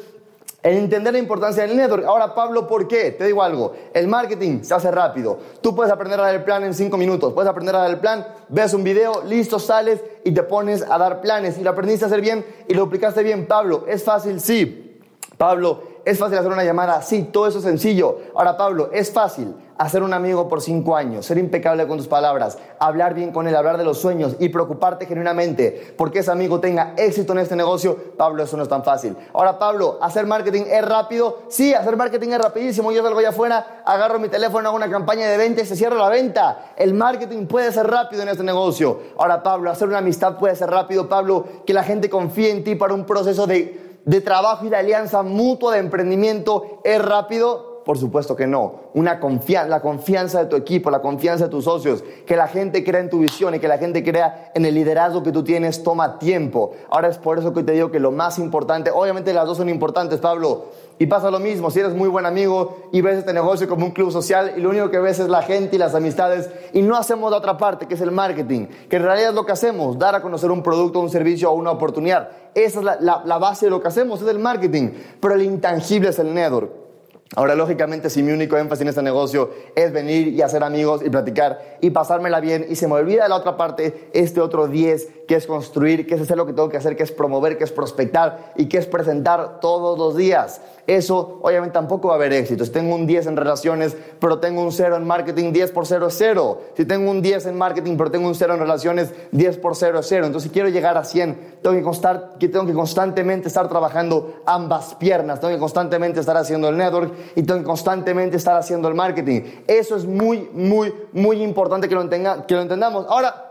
entender 0.63 1.13
la 1.13 1.19
importancia 1.19 1.65
del 1.65 1.77
network. 1.77 2.05
Ahora, 2.05 2.33
Pablo, 2.33 2.67
¿por 2.67 2.87
qué? 2.87 3.11
Te 3.11 3.25
digo 3.25 3.43
algo. 3.43 3.73
El 3.93 4.07
marketing 4.07 4.63
se 4.63 4.73
hace 4.73 4.91
rápido. 4.91 5.37
Tú 5.61 5.75
puedes 5.75 5.91
aprender 5.91 6.19
a 6.19 6.23
dar 6.23 6.35
el 6.35 6.43
plan 6.43 6.63
en 6.63 6.73
cinco 6.73 6.97
minutos. 6.97 7.33
Puedes 7.33 7.49
aprender 7.49 7.75
a 7.75 7.79
dar 7.79 7.89
el 7.89 7.99
plan, 7.99 8.27
ves 8.49 8.73
un 8.73 8.83
video, 8.83 9.23
listo, 9.23 9.59
sales 9.59 10.01
y 10.23 10.31
te 10.31 10.43
pones 10.43 10.83
a 10.89 10.97
dar 10.97 11.21
planes. 11.21 11.57
Y 11.57 11.63
lo 11.63 11.69
aprendiste 11.69 12.05
a 12.05 12.07
hacer 12.07 12.21
bien 12.21 12.45
y 12.67 12.73
lo 12.73 12.83
aplicaste 12.83 13.23
bien. 13.23 13.45
Pablo, 13.45 13.85
¿es 13.87 14.03
fácil? 14.03 14.41
Sí. 14.41 14.99
Pablo, 15.37 15.83
¿es 16.03 16.17
fácil 16.17 16.37
hacer 16.37 16.51
una 16.51 16.63
llamada? 16.63 17.01
Sí, 17.01 17.29
todo 17.31 17.47
eso 17.47 17.59
es 17.59 17.63
sencillo. 17.63 18.17
Ahora, 18.35 18.57
Pablo, 18.57 18.89
¿es 18.91 19.11
fácil 19.11 19.53
hacer 19.77 20.03
un 20.03 20.13
amigo 20.13 20.47
por 20.47 20.61
cinco 20.61 20.95
años, 20.95 21.25
ser 21.25 21.37
impecable 21.37 21.87
con 21.87 21.97
tus 21.97 22.07
palabras, 22.07 22.57
hablar 22.79 23.13
bien 23.13 23.31
con 23.31 23.47
él, 23.47 23.55
hablar 23.55 23.77
de 23.77 23.83
los 23.83 23.99
sueños 23.99 24.35
y 24.39 24.49
preocuparte 24.49 25.05
genuinamente 25.05 25.93
porque 25.97 26.19
ese 26.19 26.31
amigo 26.31 26.59
tenga 26.59 26.93
éxito 26.97 27.33
en 27.33 27.39
este 27.39 27.55
negocio, 27.55 27.97
Pablo, 28.17 28.43
eso 28.43 28.57
no 28.57 28.63
es 28.63 28.69
tan 28.69 28.83
fácil. 28.83 29.15
Ahora, 29.33 29.59
Pablo, 29.59 29.97
¿hacer 30.01 30.25
marketing 30.25 30.63
es 30.69 30.85
rápido? 30.85 31.39
Sí, 31.49 31.73
hacer 31.73 31.95
marketing 31.97 32.29
es 32.29 32.39
rapidísimo. 32.39 32.91
Yo 32.91 33.03
salgo 33.03 33.19
allá 33.19 33.29
afuera, 33.29 33.81
agarro 33.85 34.19
mi 34.19 34.29
teléfono, 34.29 34.67
hago 34.67 34.77
una 34.77 34.89
campaña 34.89 35.27
de 35.27 35.37
venta 35.37 35.61
y 35.61 35.65
se 35.65 35.75
cierra 35.75 35.97
la 35.97 36.09
venta. 36.09 36.73
El 36.75 36.93
marketing 36.93 37.45
puede 37.47 37.71
ser 37.71 37.87
rápido 37.87 38.23
en 38.23 38.29
este 38.29 38.43
negocio. 38.43 38.99
Ahora, 39.17 39.43
Pablo, 39.43 39.71
hacer 39.71 39.87
una 39.87 39.99
amistad 39.99 40.37
puede 40.37 40.55
ser 40.55 40.69
rápido. 40.69 41.07
Pablo, 41.09 41.45
que 41.65 41.73
la 41.73 41.83
gente 41.83 42.09
confíe 42.09 42.51
en 42.51 42.63
ti 42.63 42.75
para 42.75 42.93
un 42.93 43.05
proceso 43.05 43.47
de, 43.47 43.99
de 44.05 44.21
trabajo 44.21 44.65
y 44.65 44.69
de 44.69 44.77
alianza 44.77 45.23
mutua 45.23 45.73
de 45.73 45.79
emprendimiento 45.79 46.81
es 46.83 47.03
rápido. 47.03 47.66
Por 47.87 47.97
supuesto 47.97 48.35
que 48.35 48.47
no. 48.47 48.89
Una 48.95 49.17
confianza, 49.17 49.69
la 49.69 49.79
confianza 49.79 50.43
de 50.43 50.47
tu 50.47 50.57
equipo, 50.57 50.91
la 50.91 50.99
confianza 50.99 51.45
de 51.45 51.49
tus 51.49 51.63
socios, 51.63 52.03
que 52.25 52.35
la 52.35 52.49
gente 52.49 52.83
crea 52.83 52.99
en 52.99 53.09
tu 53.09 53.19
visión 53.19 53.55
y 53.55 53.59
que 53.59 53.69
la 53.69 53.77
gente 53.77 54.03
crea 54.03 54.51
en 54.53 54.65
el 54.65 54.75
liderazgo 54.75 55.23
que 55.23 55.31
tú 55.31 55.41
tienes 55.41 55.83
toma 55.83 56.19
tiempo. 56.19 56.73
Ahora 56.89 57.07
es 57.07 57.17
por 57.17 57.39
eso 57.39 57.53
que 57.53 57.63
te 57.63 57.71
digo 57.71 57.89
que 57.89 58.01
lo 58.01 58.11
más 58.11 58.39
importante, 58.39 58.91
obviamente 58.93 59.31
las 59.31 59.45
dos 59.45 59.55
son 59.55 59.69
importantes, 59.69 60.19
Pablo, 60.19 60.65
y 60.99 61.05
pasa 61.05 61.31
lo 61.31 61.39
mismo, 61.39 61.71
si 61.71 61.79
eres 61.79 61.93
muy 61.93 62.09
buen 62.09 62.25
amigo 62.25 62.89
y 62.91 62.99
ves 62.99 63.19
este 63.19 63.31
negocio 63.31 63.69
como 63.69 63.85
un 63.85 63.91
club 63.91 64.11
social 64.11 64.55
y 64.57 64.59
lo 64.59 64.71
único 64.71 64.91
que 64.91 64.99
ves 64.99 65.19
es 65.19 65.29
la 65.29 65.43
gente 65.43 65.77
y 65.77 65.79
las 65.79 65.95
amistades 65.95 66.49
y 66.73 66.81
no 66.81 66.97
hacemos 66.97 67.31
la 67.31 67.37
otra 67.37 67.57
parte, 67.57 67.87
que 67.87 67.93
es 67.93 68.01
el 68.01 68.11
marketing, 68.11 68.65
que 68.89 68.97
en 68.97 69.03
realidad 69.03 69.29
es 69.29 69.35
lo 69.35 69.45
que 69.45 69.53
hacemos, 69.53 69.97
dar 69.97 70.13
a 70.13 70.21
conocer 70.21 70.51
un 70.51 70.61
producto, 70.61 70.99
un 70.99 71.09
servicio 71.09 71.49
o 71.49 71.53
una 71.53 71.71
oportunidad. 71.71 72.31
Esa 72.53 72.79
es 72.79 72.85
la, 72.85 73.21
la 73.23 73.37
base 73.37 73.67
de 73.67 73.69
lo 73.69 73.79
que 73.79 73.87
hacemos, 73.87 74.21
es 74.21 74.27
el 74.27 74.39
marketing, 74.39 74.89
pero 75.21 75.35
el 75.35 75.43
intangible 75.43 76.09
es 76.09 76.19
el 76.19 76.33
network. 76.33 76.86
Ahora, 77.35 77.55
lógicamente, 77.55 78.09
si 78.09 78.23
mi 78.23 78.31
único 78.31 78.57
énfasis 78.57 78.83
en 78.83 78.87
este 78.87 79.01
negocio 79.01 79.49
es 79.75 79.91
venir 79.91 80.29
y 80.29 80.41
hacer 80.41 80.63
amigos 80.63 81.01
y 81.03 81.09
platicar 81.09 81.77
y 81.81 81.89
pasármela 81.89 82.39
bien 82.39 82.65
y 82.69 82.75
se 82.75 82.87
me 82.87 82.93
olvida 82.93 83.27
la 83.27 83.35
otra 83.35 83.57
parte, 83.57 84.09
este 84.13 84.39
otro 84.39 84.67
10 84.67 85.09
que 85.27 85.35
es 85.35 85.45
construir, 85.45 86.07
que 86.07 86.15
es 86.15 86.21
hacer 86.21 86.37
lo 86.37 86.45
que 86.45 86.53
tengo 86.53 86.69
que 86.69 86.77
hacer, 86.77 86.95
que 86.95 87.03
es 87.03 87.11
promover, 87.11 87.57
que 87.57 87.65
es 87.65 87.71
prospectar 87.71 88.53
y 88.55 88.67
que 88.67 88.77
es 88.77 88.85
presentar 88.85 89.59
todos 89.59 89.99
los 89.99 90.15
días. 90.15 90.61
Eso 90.87 91.39
obviamente 91.41 91.73
tampoco 91.73 92.07
va 92.07 92.13
a 92.13 92.17
haber 92.17 92.31
éxito. 92.31 92.63
Si 92.63 92.71
tengo 92.71 92.95
un 92.95 93.05
10 93.05 93.27
en 93.27 93.35
relaciones, 93.35 93.97
pero 94.19 94.39
tengo 94.39 94.61
un 94.61 94.71
0 94.71 94.95
en 94.95 95.05
marketing, 95.05 95.51
10 95.51 95.71
por 95.71 95.85
0 95.85 96.07
es 96.07 96.15
0. 96.17 96.61
Si 96.77 96.85
tengo 96.85 97.11
un 97.11 97.21
10 97.21 97.47
en 97.47 97.57
marketing, 97.57 97.97
pero 97.97 98.09
tengo 98.09 98.25
un 98.25 98.35
0 98.35 98.53
en 98.53 98.59
relaciones, 98.61 99.13
10 99.33 99.57
por 99.57 99.75
0 99.75 99.99
es 99.99 100.05
0. 100.07 100.27
Entonces, 100.27 100.47
si 100.47 100.53
quiero 100.53 100.69
llegar 100.69 100.97
a 100.97 101.03
100, 101.03 101.57
tengo 101.61 101.75
que, 101.75 101.81
constar, 101.81 102.35
tengo 102.39 102.65
que 102.65 102.73
constantemente 102.73 103.49
estar 103.49 103.67
trabajando 103.67 104.41
ambas 104.45 104.95
piernas, 104.95 105.41
tengo 105.41 105.53
que 105.53 105.59
constantemente 105.59 106.21
estar 106.21 106.37
haciendo 106.37 106.69
el 106.69 106.77
network 106.77 107.16
y 107.35 107.43
constantemente 107.63 108.37
estar 108.37 108.55
haciendo 108.55 108.87
el 108.87 108.95
marketing. 108.95 109.41
Eso 109.67 109.95
es 109.95 110.05
muy, 110.05 110.49
muy, 110.53 110.93
muy 111.13 111.41
importante 111.41 111.87
que 111.87 111.95
lo, 111.95 112.09
que 112.09 112.55
lo 112.55 112.61
entendamos. 112.61 113.05
Ahora, 113.09 113.47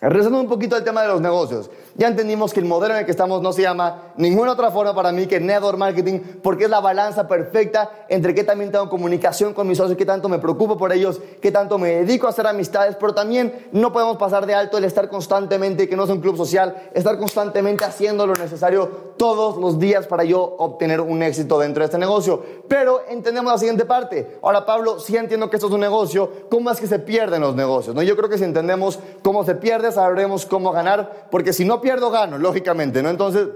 Regresando 0.00 0.40
un 0.40 0.48
poquito 0.48 0.76
al 0.76 0.84
tema 0.84 1.02
de 1.02 1.08
los 1.08 1.20
negocios, 1.20 1.70
ya 1.98 2.06
entendimos 2.06 2.54
que 2.54 2.60
el 2.60 2.66
modelo 2.66 2.94
en 2.94 3.00
el 3.00 3.04
que 3.04 3.10
estamos 3.10 3.42
no 3.42 3.52
se 3.52 3.62
llama 3.62 4.12
ninguna 4.16 4.52
otra 4.52 4.70
forma 4.70 4.94
para 4.94 5.10
mí 5.10 5.26
que 5.26 5.40
network 5.40 5.76
marketing, 5.76 6.20
porque 6.42 6.64
es 6.64 6.70
la 6.70 6.78
balanza 6.78 7.26
perfecta 7.26 7.90
entre 8.08 8.36
qué 8.36 8.44
también 8.44 8.70
tengo 8.70 8.88
comunicación 8.88 9.52
con 9.52 9.66
mis 9.66 9.78
socios, 9.78 9.98
qué 9.98 10.06
tanto 10.06 10.28
me 10.28 10.38
preocupo 10.38 10.78
por 10.78 10.92
ellos, 10.92 11.20
qué 11.42 11.50
tanto 11.50 11.76
me 11.76 11.96
dedico 11.96 12.28
a 12.28 12.30
hacer 12.30 12.46
amistades, 12.46 12.96
pero 13.00 13.14
también 13.14 13.66
no 13.72 13.92
podemos 13.92 14.16
pasar 14.16 14.46
de 14.46 14.54
alto 14.54 14.78
el 14.78 14.84
estar 14.84 15.08
constantemente, 15.08 15.88
que 15.88 15.96
no 15.96 16.04
es 16.04 16.10
un 16.10 16.20
club 16.20 16.36
social, 16.36 16.88
estar 16.94 17.18
constantemente 17.18 17.84
haciendo 17.84 18.28
lo 18.28 18.34
necesario 18.34 19.08
todos 19.16 19.56
los 19.56 19.80
días 19.80 20.06
para 20.06 20.22
yo 20.22 20.40
obtener 20.40 21.00
un 21.00 21.20
éxito 21.24 21.58
dentro 21.58 21.80
de 21.80 21.86
este 21.86 21.98
negocio. 21.98 22.40
Pero 22.68 23.02
entendemos 23.08 23.52
la 23.52 23.58
siguiente 23.58 23.84
parte. 23.84 24.38
Ahora, 24.42 24.64
Pablo, 24.64 25.00
sí 25.00 25.16
entiendo 25.16 25.50
que 25.50 25.56
esto 25.56 25.66
es 25.66 25.72
un 25.72 25.80
negocio, 25.80 26.30
¿cómo 26.48 26.70
es 26.70 26.78
que 26.78 26.86
se 26.86 27.00
pierden 27.00 27.42
los 27.42 27.56
negocios? 27.56 27.96
¿no? 27.96 28.02
Yo 28.02 28.16
creo 28.16 28.28
que 28.28 28.38
si 28.38 28.44
entendemos 28.44 29.00
cómo 29.22 29.44
se 29.44 29.56
pierde, 29.56 29.90
sabremos 29.90 30.46
cómo 30.46 30.70
ganar, 30.70 31.26
porque 31.32 31.52
si 31.52 31.64
no 31.64 31.80
pierdo, 31.88 32.10
gano, 32.10 32.36
lógicamente, 32.36 33.02
¿no? 33.02 33.08
Entonces, 33.08 33.48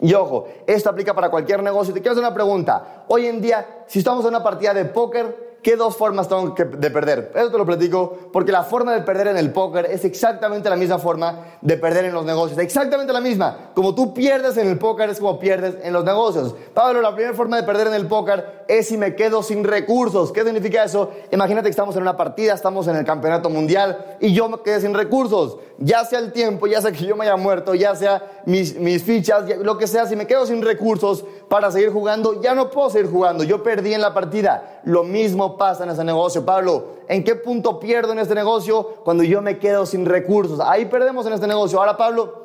y 0.00 0.12
ojo, 0.12 0.46
esto 0.66 0.90
aplica 0.90 1.14
para 1.14 1.30
cualquier 1.30 1.62
negocio. 1.62 1.94
Te 1.94 2.00
quiero 2.00 2.12
hacer 2.12 2.22
una 2.22 2.34
pregunta. 2.34 3.04
Hoy 3.08 3.24
en 3.24 3.40
día, 3.40 3.84
si 3.86 4.00
estamos 4.00 4.22
en 4.26 4.28
una 4.28 4.42
partida 4.42 4.74
de 4.74 4.84
póker, 4.84 5.51
¿Qué 5.62 5.76
dos 5.76 5.96
formas 5.96 6.28
tengo 6.28 6.56
de 6.56 6.90
perder? 6.90 7.30
Eso 7.36 7.52
te 7.52 7.56
lo 7.58 7.64
platico 7.64 8.18
porque 8.32 8.50
la 8.50 8.64
forma 8.64 8.92
de 8.94 9.02
perder 9.02 9.28
en 9.28 9.36
el 9.36 9.52
póker 9.52 9.86
es 9.86 10.04
exactamente 10.04 10.68
la 10.68 10.74
misma 10.74 10.98
forma 10.98 11.58
de 11.60 11.76
perder 11.76 12.06
en 12.06 12.14
los 12.14 12.24
negocios. 12.24 12.58
Exactamente 12.58 13.12
la 13.12 13.20
misma. 13.20 13.70
Como 13.72 13.94
tú 13.94 14.12
pierdes 14.12 14.56
en 14.56 14.68
el 14.68 14.76
póker 14.76 15.10
es 15.10 15.20
como 15.20 15.38
pierdes 15.38 15.76
en 15.84 15.92
los 15.92 16.04
negocios. 16.04 16.52
Pablo, 16.74 17.00
la 17.00 17.14
primera 17.14 17.32
forma 17.32 17.58
de 17.58 17.62
perder 17.62 17.86
en 17.86 17.94
el 17.94 18.08
póker 18.08 18.64
es 18.66 18.88
si 18.88 18.96
me 18.96 19.14
quedo 19.14 19.40
sin 19.44 19.62
recursos. 19.62 20.32
¿Qué 20.32 20.42
significa 20.42 20.82
eso? 20.82 21.10
Imagínate 21.30 21.66
que 21.66 21.70
estamos 21.70 21.94
en 21.94 22.02
una 22.02 22.16
partida, 22.16 22.54
estamos 22.54 22.88
en 22.88 22.96
el 22.96 23.04
campeonato 23.04 23.48
mundial 23.48 24.16
y 24.18 24.34
yo 24.34 24.48
me 24.48 24.60
quedé 24.62 24.80
sin 24.80 24.94
recursos. 24.94 25.58
Ya 25.78 26.04
sea 26.04 26.18
el 26.18 26.32
tiempo, 26.32 26.66
ya 26.66 26.80
sea 26.80 26.90
que 26.90 27.04
yo 27.04 27.14
me 27.14 27.24
haya 27.24 27.36
muerto, 27.36 27.74
ya 27.74 27.94
sea 27.94 28.42
mis, 28.46 28.76
mis 28.78 29.02
fichas, 29.04 29.44
lo 29.58 29.78
que 29.78 29.86
sea, 29.86 30.06
si 30.06 30.16
me 30.16 30.26
quedo 30.26 30.44
sin 30.44 30.62
recursos 30.62 31.24
para 31.48 31.70
seguir 31.70 31.90
jugando, 31.90 32.40
ya 32.40 32.54
no 32.54 32.70
puedo 32.70 32.90
seguir 32.90 33.10
jugando. 33.10 33.44
Yo 33.44 33.62
perdí 33.62 33.94
en 33.94 34.00
la 34.00 34.12
partida. 34.12 34.80
Lo 34.84 35.04
mismo 35.04 35.51
pasa 35.56 35.84
en 35.84 35.90
ese 35.90 36.04
negocio. 36.04 36.44
Pablo, 36.44 36.84
¿en 37.08 37.24
qué 37.24 37.34
punto 37.34 37.78
pierdo 37.78 38.12
en 38.12 38.18
este 38.18 38.34
negocio? 38.34 38.96
Cuando 39.04 39.22
yo 39.22 39.42
me 39.42 39.58
quedo 39.58 39.86
sin 39.86 40.06
recursos. 40.06 40.60
Ahí 40.60 40.86
perdemos 40.86 41.26
en 41.26 41.32
este 41.32 41.46
negocio. 41.46 41.78
Ahora, 41.78 41.96
Pablo, 41.96 42.41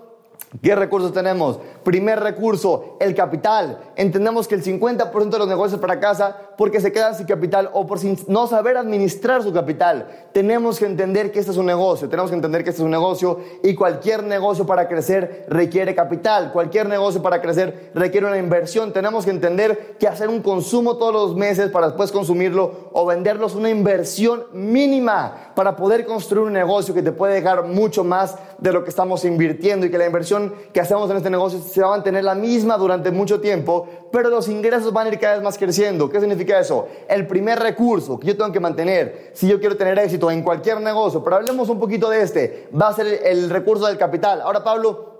¿Qué 0.61 0.75
recursos 0.75 1.11
tenemos? 1.11 1.59
Primer 1.83 2.21
recurso, 2.21 2.95
el 3.01 3.13
capital. 3.13 3.79
Entendemos 3.97 4.47
que 4.47 4.55
el 4.55 4.63
50% 4.63 5.29
de 5.29 5.39
los 5.39 5.47
negocios 5.47 5.81
casa 5.99 6.37
porque 6.57 6.79
se 6.79 6.91
quedan 6.91 7.15
sin 7.15 7.25
capital 7.25 7.69
o 7.73 7.85
por 7.85 7.99
no 8.27 8.47
saber 8.47 8.77
administrar 8.77 9.43
su 9.43 9.53
capital. 9.53 10.07
Tenemos 10.33 10.79
que 10.79 10.85
entender 10.85 11.31
que 11.31 11.39
este 11.39 11.51
es 11.51 11.57
un 11.57 11.65
negocio, 11.65 12.09
tenemos 12.09 12.31
que 12.31 12.35
entender 12.35 12.63
que 12.63 12.69
este 12.69 12.81
es 12.81 12.85
un 12.85 12.91
negocio 12.91 13.39
y 13.63 13.75
cualquier 13.75 14.23
negocio 14.23 14.65
para 14.65 14.87
crecer 14.87 15.45
requiere 15.49 15.93
capital, 15.93 16.51
cualquier 16.51 16.87
negocio 16.87 17.21
para 17.21 17.41
crecer 17.41 17.91
requiere 17.93 18.27
una 18.27 18.37
inversión. 18.37 18.93
Tenemos 18.93 19.25
que 19.25 19.31
entender 19.31 19.97
que 19.99 20.07
hacer 20.07 20.29
un 20.29 20.41
consumo 20.41 20.97
todos 20.97 21.13
los 21.13 21.35
meses 21.35 21.69
para 21.71 21.87
después 21.87 22.11
consumirlo 22.11 22.89
o 22.93 23.05
venderlo 23.05 23.47
es 23.47 23.55
una 23.55 23.69
inversión 23.69 24.45
mínima 24.53 25.51
para 25.55 25.75
poder 25.75 26.05
construir 26.05 26.47
un 26.47 26.53
negocio 26.53 26.93
que 26.93 27.03
te 27.03 27.11
puede 27.11 27.35
dejar 27.35 27.65
mucho 27.65 28.03
más 28.03 28.35
de 28.57 28.71
lo 28.71 28.83
que 28.83 28.89
estamos 28.89 29.25
invirtiendo 29.25 29.85
y 29.85 29.91
que 29.91 29.97
la 29.97 30.05
inversión 30.05 30.36
que 30.73 30.79
hacemos 30.79 31.09
en 31.09 31.17
este 31.17 31.29
negocio 31.29 31.59
se 31.59 31.81
va 31.81 31.87
a 31.87 31.91
mantener 31.91 32.23
la 32.23 32.35
misma 32.35 32.77
durante 32.77 33.11
mucho 33.11 33.39
tiempo, 33.39 33.87
pero 34.11 34.29
los 34.29 34.47
ingresos 34.47 34.93
van 34.93 35.07
a 35.07 35.09
ir 35.09 35.19
cada 35.19 35.35
vez 35.35 35.43
más 35.43 35.57
creciendo. 35.57 36.09
¿Qué 36.09 36.19
significa 36.19 36.59
eso? 36.59 36.87
El 37.07 37.27
primer 37.27 37.59
recurso 37.59 38.19
que 38.19 38.27
yo 38.27 38.37
tengo 38.37 38.51
que 38.51 38.59
mantener 38.59 39.31
si 39.33 39.47
yo 39.47 39.59
quiero 39.59 39.77
tener 39.77 39.97
éxito 39.99 40.29
en 40.31 40.43
cualquier 40.43 40.81
negocio, 40.81 41.23
pero 41.23 41.37
hablemos 41.37 41.69
un 41.69 41.79
poquito 41.79 42.09
de 42.09 42.21
este, 42.21 42.69
va 42.79 42.89
a 42.89 42.93
ser 42.93 43.21
el 43.25 43.49
recurso 43.49 43.87
del 43.87 43.97
capital. 43.97 44.41
Ahora, 44.41 44.63
Pablo, 44.63 45.16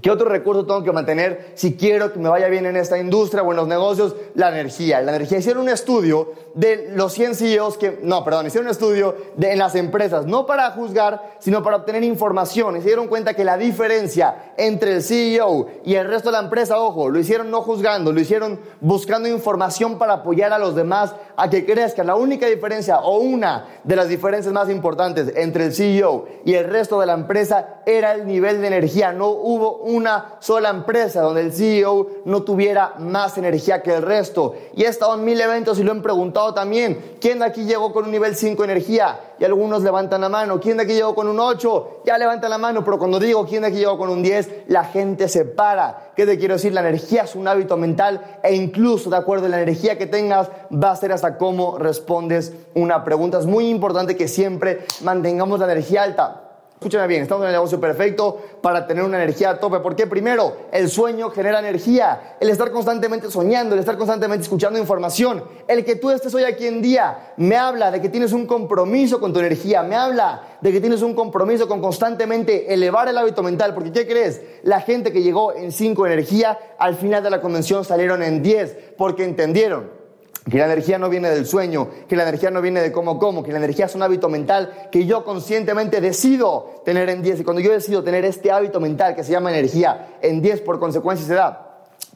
¿Qué 0.00 0.10
otro 0.10 0.30
recurso 0.30 0.64
tengo 0.64 0.82
que 0.82 0.92
mantener 0.92 1.52
si 1.54 1.74
quiero 1.74 2.10
que 2.10 2.18
me 2.18 2.30
vaya 2.30 2.48
bien 2.48 2.64
en 2.64 2.76
esta 2.76 2.98
industria 2.98 3.42
o 3.42 3.50
en 3.50 3.56
los 3.56 3.68
negocios? 3.68 4.16
La 4.34 4.48
energía. 4.48 5.02
La 5.02 5.14
energía. 5.14 5.38
Hicieron 5.38 5.64
un 5.64 5.68
estudio 5.68 6.32
de 6.54 6.90
los 6.94 7.12
100 7.12 7.34
CEOs 7.34 7.76
que, 7.76 7.98
no, 8.02 8.24
perdón, 8.24 8.46
hicieron 8.46 8.66
un 8.66 8.70
estudio 8.70 9.14
de, 9.36 9.52
en 9.52 9.58
las 9.58 9.74
empresas, 9.74 10.24
no 10.24 10.46
para 10.46 10.70
juzgar, 10.70 11.36
sino 11.38 11.62
para 11.62 11.76
obtener 11.76 12.02
información. 12.02 12.76
Y 12.76 12.80
se 12.80 12.86
dieron 12.86 13.08
cuenta 13.08 13.34
que 13.34 13.44
la 13.44 13.58
diferencia 13.58 14.52
entre 14.56 14.94
el 14.94 15.02
CEO 15.02 15.68
y 15.84 15.94
el 15.94 16.08
resto 16.08 16.30
de 16.30 16.38
la 16.38 16.44
empresa, 16.44 16.78
ojo, 16.78 17.10
lo 17.10 17.18
hicieron 17.18 17.50
no 17.50 17.60
juzgando, 17.60 18.10
lo 18.10 18.20
hicieron 18.20 18.58
buscando 18.80 19.28
información 19.28 19.98
para 19.98 20.14
apoyar 20.14 20.52
a 20.54 20.58
los 20.58 20.74
demás 20.74 21.14
a 21.36 21.50
que 21.50 21.66
crezcan. 21.66 22.06
La 22.06 22.14
única 22.14 22.46
diferencia 22.46 23.00
o 23.00 23.18
una 23.18 23.66
de 23.84 23.96
las 23.96 24.08
diferencias 24.08 24.54
más 24.54 24.70
importantes 24.70 25.30
entre 25.36 25.66
el 25.66 25.74
CEO 25.74 26.26
y 26.46 26.54
el 26.54 26.70
resto 26.70 26.98
de 27.00 27.06
la 27.06 27.12
empresa 27.12 27.82
era 27.84 28.12
el 28.12 28.26
nivel 28.26 28.62
de 28.62 28.66
energía. 28.66 29.12
No 29.12 29.28
hubo 29.28 29.69
una 29.78 30.36
sola 30.40 30.70
empresa 30.70 31.22
donde 31.22 31.42
el 31.42 31.52
CEO 31.52 32.06
no 32.24 32.42
tuviera 32.42 32.94
más 32.98 33.38
energía 33.38 33.82
que 33.82 33.94
el 33.94 34.02
resto. 34.02 34.54
Y 34.74 34.84
he 34.84 34.88
estado 34.88 35.14
en 35.14 35.24
mil 35.24 35.40
eventos 35.40 35.78
y 35.78 35.82
lo 35.82 35.92
han 35.92 36.02
preguntado 36.02 36.54
también. 36.54 37.16
¿Quién 37.20 37.38
de 37.38 37.46
aquí 37.46 37.64
llegó 37.64 37.92
con 37.92 38.04
un 38.04 38.10
nivel 38.10 38.36
5 38.36 38.62
de 38.62 38.72
energía? 38.72 39.20
Y 39.38 39.44
algunos 39.44 39.82
levantan 39.82 40.20
la 40.20 40.28
mano. 40.28 40.60
¿Quién 40.60 40.76
de 40.76 40.82
aquí 40.82 40.92
llegó 40.92 41.14
con 41.14 41.26
un 41.28 41.38
8? 41.38 42.02
Ya 42.04 42.18
levantan 42.18 42.50
la 42.50 42.58
mano. 42.58 42.84
Pero 42.84 42.98
cuando 42.98 43.18
digo 43.18 43.46
quién 43.46 43.62
de 43.62 43.68
aquí 43.68 43.78
llegó 43.78 43.96
con 43.96 44.10
un 44.10 44.22
10, 44.22 44.64
la 44.68 44.84
gente 44.84 45.28
se 45.28 45.44
para. 45.44 46.12
¿Qué 46.14 46.26
te 46.26 46.38
quiero 46.38 46.54
decir? 46.54 46.72
La 46.74 46.80
energía 46.80 47.22
es 47.22 47.34
un 47.34 47.48
hábito 47.48 47.76
mental 47.76 48.38
e 48.42 48.54
incluso 48.54 49.08
de 49.08 49.16
acuerdo 49.16 49.46
a 49.46 49.48
la 49.48 49.62
energía 49.62 49.96
que 49.96 50.06
tengas 50.06 50.50
va 50.72 50.90
a 50.90 50.96
ser 50.96 51.12
hasta 51.12 51.38
cómo 51.38 51.78
respondes 51.78 52.52
una 52.74 53.04
pregunta. 53.04 53.38
Es 53.38 53.46
muy 53.46 53.68
importante 53.68 54.16
que 54.16 54.28
siempre 54.28 54.84
mantengamos 55.02 55.58
la 55.60 55.66
energía 55.66 56.02
alta. 56.02 56.49
Escúchame 56.80 57.08
bien, 57.08 57.20
estamos 57.20 57.42
en 57.42 57.48
el 57.48 57.52
negocio 57.56 57.78
perfecto 57.78 58.40
para 58.62 58.86
tener 58.86 59.04
una 59.04 59.22
energía 59.22 59.50
a 59.50 59.60
tope. 59.60 59.80
Porque 59.80 60.06
primero, 60.06 60.56
el 60.72 60.88
sueño 60.88 61.28
genera 61.28 61.58
energía. 61.58 62.38
El 62.40 62.48
estar 62.48 62.70
constantemente 62.70 63.30
soñando, 63.30 63.74
el 63.74 63.80
estar 63.80 63.98
constantemente 63.98 64.44
escuchando 64.44 64.78
información. 64.78 65.44
El 65.68 65.84
que 65.84 65.96
tú 65.96 66.10
estés 66.10 66.34
hoy 66.34 66.44
aquí 66.44 66.66
en 66.66 66.80
día 66.80 67.34
me 67.36 67.58
habla 67.58 67.90
de 67.90 68.00
que 68.00 68.08
tienes 68.08 68.32
un 68.32 68.46
compromiso 68.46 69.20
con 69.20 69.30
tu 69.30 69.40
energía. 69.40 69.82
Me 69.82 69.94
habla 69.94 70.56
de 70.62 70.72
que 70.72 70.80
tienes 70.80 71.02
un 71.02 71.14
compromiso 71.14 71.68
con 71.68 71.82
constantemente 71.82 72.72
elevar 72.72 73.08
el 73.08 73.18
hábito 73.18 73.42
mental. 73.42 73.74
Porque 73.74 73.92
¿qué 73.92 74.06
crees? 74.06 74.40
La 74.62 74.80
gente 74.80 75.12
que 75.12 75.22
llegó 75.22 75.52
en 75.52 75.72
5 75.72 76.06
energía, 76.06 76.58
al 76.78 76.94
final 76.94 77.22
de 77.22 77.28
la 77.28 77.42
convención 77.42 77.84
salieron 77.84 78.22
en 78.22 78.42
10 78.42 78.94
porque 78.96 79.24
entendieron 79.24 79.99
que 80.48 80.58
la 80.58 80.64
energía 80.64 80.98
no 80.98 81.08
viene 81.08 81.28
del 81.30 81.46
sueño, 81.46 81.88
que 82.08 82.16
la 82.16 82.22
energía 82.22 82.50
no 82.50 82.62
viene 82.62 82.80
de 82.80 82.92
cómo 82.92 83.18
como, 83.18 83.42
que 83.42 83.52
la 83.52 83.58
energía 83.58 83.86
es 83.86 83.94
un 83.94 84.02
hábito 84.02 84.28
mental 84.28 84.88
que 84.90 85.04
yo 85.04 85.24
conscientemente 85.24 86.00
decido 86.00 86.82
tener 86.84 87.10
en 87.10 87.22
10. 87.22 87.40
Y 87.40 87.44
cuando 87.44 87.60
yo 87.60 87.72
decido 87.72 88.02
tener 88.02 88.24
este 88.24 88.50
hábito 88.50 88.80
mental 88.80 89.14
que 89.14 89.22
se 89.22 89.32
llama 89.32 89.50
energía 89.50 90.16
en 90.22 90.40
10, 90.40 90.62
por 90.62 90.80
consecuencia 90.80 91.26
se 91.26 91.34
da. 91.34 91.66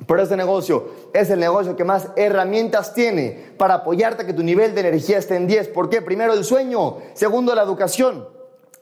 Pero 0.07 0.23
este 0.23 0.37
negocio 0.37 0.87
es 1.13 1.31
el 1.31 1.39
negocio 1.39 1.77
que 1.77 1.85
más 1.85 2.09
herramientas 2.17 2.95
tiene 2.95 3.53
para 3.57 3.75
apoyarte 3.75 4.23
a 4.23 4.27
que 4.27 4.33
tu 4.33 4.43
nivel 4.43 4.75
de 4.75 4.81
energía 4.81 5.19
esté 5.19 5.37
en 5.37 5.47
10. 5.47 5.69
¿Por 5.69 5.89
qué? 5.89 6.03
Primero 6.03 6.33
el 6.33 6.45
sueño, 6.45 6.97
segundo 7.15 7.55
la 7.55 7.63
educación. 7.63 8.27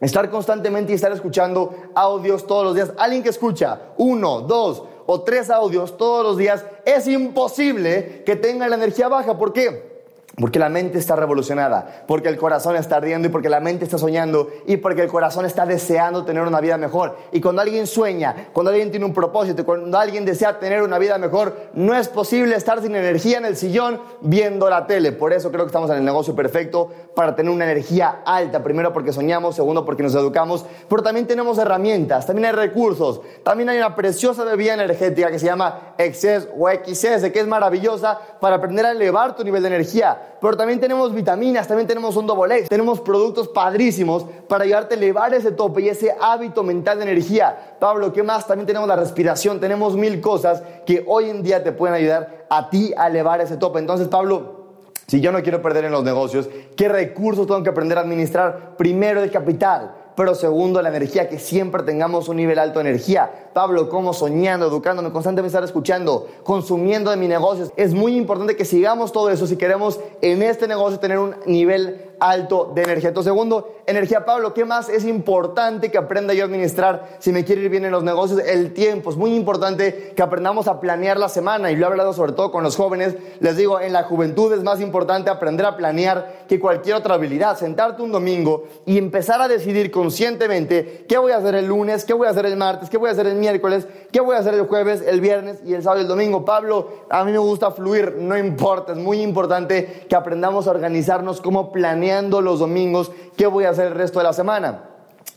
Estar 0.00 0.30
constantemente 0.30 0.92
y 0.92 0.94
estar 0.96 1.12
escuchando 1.12 1.74
audios 1.94 2.46
todos 2.46 2.64
los 2.64 2.74
días. 2.74 2.92
Alguien 2.98 3.22
que 3.22 3.28
escucha 3.28 3.92
uno, 3.98 4.40
dos, 4.40 4.84
o 5.06 5.22
tres 5.22 5.50
audios 5.50 5.96
todos 5.96 6.24
los 6.24 6.36
días, 6.36 6.64
es 6.84 7.06
imposible 7.06 8.22
que 8.24 8.36
tenga 8.36 8.68
la 8.68 8.76
energía 8.76 9.08
baja. 9.08 9.38
¿Por 9.38 9.52
qué? 9.52 9.91
Porque 10.34 10.58
la 10.58 10.70
mente 10.70 10.98
está 10.98 11.14
revolucionada, 11.14 12.04
porque 12.06 12.30
el 12.30 12.38
corazón 12.38 12.74
está 12.76 12.96
ardiendo 12.96 13.28
y 13.28 13.30
porque 13.30 13.50
la 13.50 13.60
mente 13.60 13.84
está 13.84 13.98
soñando 13.98 14.48
y 14.66 14.78
porque 14.78 15.02
el 15.02 15.08
corazón 15.08 15.44
está 15.44 15.66
deseando 15.66 16.24
tener 16.24 16.44
una 16.44 16.58
vida 16.58 16.78
mejor. 16.78 17.18
Y 17.32 17.40
cuando 17.42 17.60
alguien 17.60 17.86
sueña, 17.86 18.48
cuando 18.54 18.70
alguien 18.70 18.90
tiene 18.90 19.04
un 19.04 19.12
propósito, 19.12 19.66
cuando 19.66 19.98
alguien 19.98 20.24
desea 20.24 20.58
tener 20.58 20.82
una 20.82 20.98
vida 20.98 21.18
mejor, 21.18 21.68
no 21.74 21.94
es 21.94 22.08
posible 22.08 22.56
estar 22.56 22.80
sin 22.80 22.96
energía 22.96 23.36
en 23.36 23.44
el 23.44 23.56
sillón 23.56 24.00
viendo 24.22 24.70
la 24.70 24.86
tele. 24.86 25.12
Por 25.12 25.34
eso 25.34 25.50
creo 25.50 25.64
que 25.64 25.68
estamos 25.68 25.90
en 25.90 25.98
el 25.98 26.04
negocio 26.04 26.34
perfecto 26.34 26.90
para 27.14 27.36
tener 27.36 27.52
una 27.52 27.70
energía 27.70 28.22
alta. 28.24 28.62
Primero 28.62 28.90
porque 28.90 29.12
soñamos, 29.12 29.54
segundo 29.54 29.84
porque 29.84 30.02
nos 30.02 30.14
educamos, 30.14 30.64
pero 30.88 31.02
también 31.02 31.26
tenemos 31.26 31.58
herramientas, 31.58 32.24
también 32.24 32.46
hay 32.46 32.52
recursos, 32.52 33.20
también 33.44 33.68
hay 33.68 33.76
una 33.76 33.94
preciosa 33.94 34.44
bebida 34.44 34.72
energética 34.72 35.30
que 35.30 35.38
se 35.38 35.44
llama 35.44 35.94
Excess 35.98 36.48
o 36.58 36.70
XS, 36.70 37.30
que 37.30 37.40
es 37.40 37.46
maravillosa 37.46 38.18
para 38.40 38.56
aprender 38.56 38.86
a 38.86 38.92
elevar 38.92 39.36
tu 39.36 39.44
nivel 39.44 39.60
de 39.60 39.68
energía 39.68 40.20
pero 40.40 40.56
también 40.56 40.80
tenemos 40.80 41.14
vitaminas, 41.14 41.68
también 41.68 41.86
tenemos 41.86 42.16
un 42.16 42.26
Double 42.26 42.62
tenemos 42.64 43.00
productos 43.00 43.48
padrísimos 43.48 44.24
para 44.48 44.64
ayudarte 44.64 44.94
a 44.94 44.98
elevar 44.98 45.32
ese 45.34 45.52
tope 45.52 45.82
y 45.82 45.88
ese 45.88 46.14
hábito 46.20 46.62
mental 46.62 46.98
de 46.98 47.04
energía. 47.04 47.76
Pablo, 47.78 48.12
¿qué 48.12 48.22
más? 48.22 48.46
También 48.46 48.66
tenemos 48.66 48.88
la 48.88 48.96
respiración, 48.96 49.60
tenemos 49.60 49.96
mil 49.96 50.20
cosas 50.20 50.62
que 50.84 51.04
hoy 51.06 51.30
en 51.30 51.42
día 51.42 51.62
te 51.62 51.72
pueden 51.72 51.94
ayudar 51.94 52.46
a 52.50 52.68
ti 52.70 52.92
a 52.96 53.08
elevar 53.08 53.40
ese 53.40 53.56
tope. 53.56 53.78
Entonces, 53.78 54.08
Pablo, 54.08 54.62
si 55.06 55.20
yo 55.20 55.32
no 55.32 55.42
quiero 55.42 55.62
perder 55.62 55.84
en 55.84 55.92
los 55.92 56.04
negocios, 56.04 56.48
¿qué 56.76 56.88
recursos 56.88 57.46
tengo 57.46 57.62
que 57.62 57.70
aprender 57.70 57.98
a 57.98 58.00
administrar? 58.00 58.76
Primero 58.76 59.22
el 59.22 59.30
capital 59.30 59.94
pero 60.14 60.34
segundo, 60.34 60.82
la 60.82 60.90
energía, 60.90 61.28
que 61.28 61.38
siempre 61.38 61.82
tengamos 61.82 62.28
un 62.28 62.36
nivel 62.36 62.58
alto 62.58 62.80
de 62.80 62.90
energía. 62.90 63.48
Pablo, 63.52 63.88
como 63.88 64.12
soñando, 64.12 64.66
educándome, 64.66 65.10
constantemente 65.10 65.48
estar 65.48 65.64
escuchando, 65.64 66.28
consumiendo 66.44 67.10
de 67.10 67.16
mi 67.16 67.28
negocio. 67.28 67.70
Es 67.76 67.94
muy 67.94 68.16
importante 68.16 68.56
que 68.56 68.64
sigamos 68.64 69.12
todo 69.12 69.30
eso 69.30 69.46
si 69.46 69.56
queremos 69.56 70.00
en 70.20 70.42
este 70.42 70.68
negocio 70.68 70.98
tener 70.98 71.18
un 71.18 71.36
nivel 71.46 72.11
alto 72.22 72.70
de 72.72 72.82
energía. 72.82 73.08
Entonces, 73.08 73.32
segundo, 73.32 73.74
energía, 73.84 74.24
Pablo, 74.24 74.54
¿qué 74.54 74.64
más 74.64 74.88
es 74.88 75.04
importante 75.04 75.90
que 75.90 75.98
aprenda 75.98 76.32
yo 76.34 76.44
a 76.44 76.46
administrar 76.46 77.16
si 77.18 77.32
me 77.32 77.44
quiere 77.44 77.62
ir 77.62 77.68
bien 77.68 77.84
en 77.84 77.90
los 77.90 78.04
negocios? 78.04 78.40
El 78.46 78.72
tiempo. 78.72 79.10
Es 79.10 79.16
muy 79.16 79.34
importante 79.34 80.12
que 80.14 80.22
aprendamos 80.22 80.68
a 80.68 80.78
planear 80.78 81.18
la 81.18 81.28
semana 81.28 81.72
y 81.72 81.76
lo 81.76 81.84
he 81.84 81.90
hablado 81.90 82.12
sobre 82.12 82.32
todo 82.32 82.52
con 82.52 82.62
los 82.62 82.76
jóvenes. 82.76 83.16
Les 83.40 83.56
digo, 83.56 83.80
en 83.80 83.92
la 83.92 84.04
juventud 84.04 84.52
es 84.52 84.62
más 84.62 84.80
importante 84.80 85.30
aprender 85.30 85.66
a 85.66 85.76
planear 85.76 86.44
que 86.48 86.60
cualquier 86.60 86.94
otra 86.94 87.14
habilidad. 87.14 87.58
Sentarte 87.58 88.02
un 88.02 88.12
domingo 88.12 88.68
y 88.86 88.98
empezar 88.98 89.42
a 89.42 89.48
decidir 89.48 89.90
conscientemente 89.90 91.04
qué 91.08 91.18
voy 91.18 91.32
a 91.32 91.38
hacer 91.38 91.56
el 91.56 91.66
lunes, 91.66 92.04
qué 92.04 92.14
voy 92.14 92.28
a 92.28 92.30
hacer 92.30 92.46
el 92.46 92.56
martes, 92.56 92.88
qué 92.88 92.98
voy 92.98 93.08
a 93.08 93.12
hacer 93.12 93.26
el 93.26 93.34
miércoles, 93.34 93.88
qué 94.12 94.20
voy 94.20 94.36
a 94.36 94.38
hacer 94.38 94.54
el 94.54 94.68
jueves, 94.68 95.02
el 95.04 95.20
viernes 95.20 95.58
y 95.66 95.74
el 95.74 95.82
sábado 95.82 96.00
y 96.00 96.02
el 96.02 96.08
domingo. 96.08 96.44
Pablo, 96.44 96.88
a 97.10 97.24
mí 97.24 97.32
me 97.32 97.38
gusta 97.38 97.72
fluir, 97.72 98.14
no 98.16 98.38
importa. 98.38 98.92
Es 98.92 98.98
muy 98.98 99.20
importante 99.22 100.04
que 100.08 100.14
aprendamos 100.14 100.68
a 100.68 100.70
organizarnos 100.70 101.40
como 101.40 101.72
planear 101.72 102.11
los 102.20 102.58
domingos 102.58 103.12
qué 103.36 103.46
voy 103.46 103.64
a 103.64 103.70
hacer 103.70 103.86
el 103.86 103.94
resto 103.94 104.18
de 104.18 104.24
la 104.24 104.32
semana. 104.32 104.84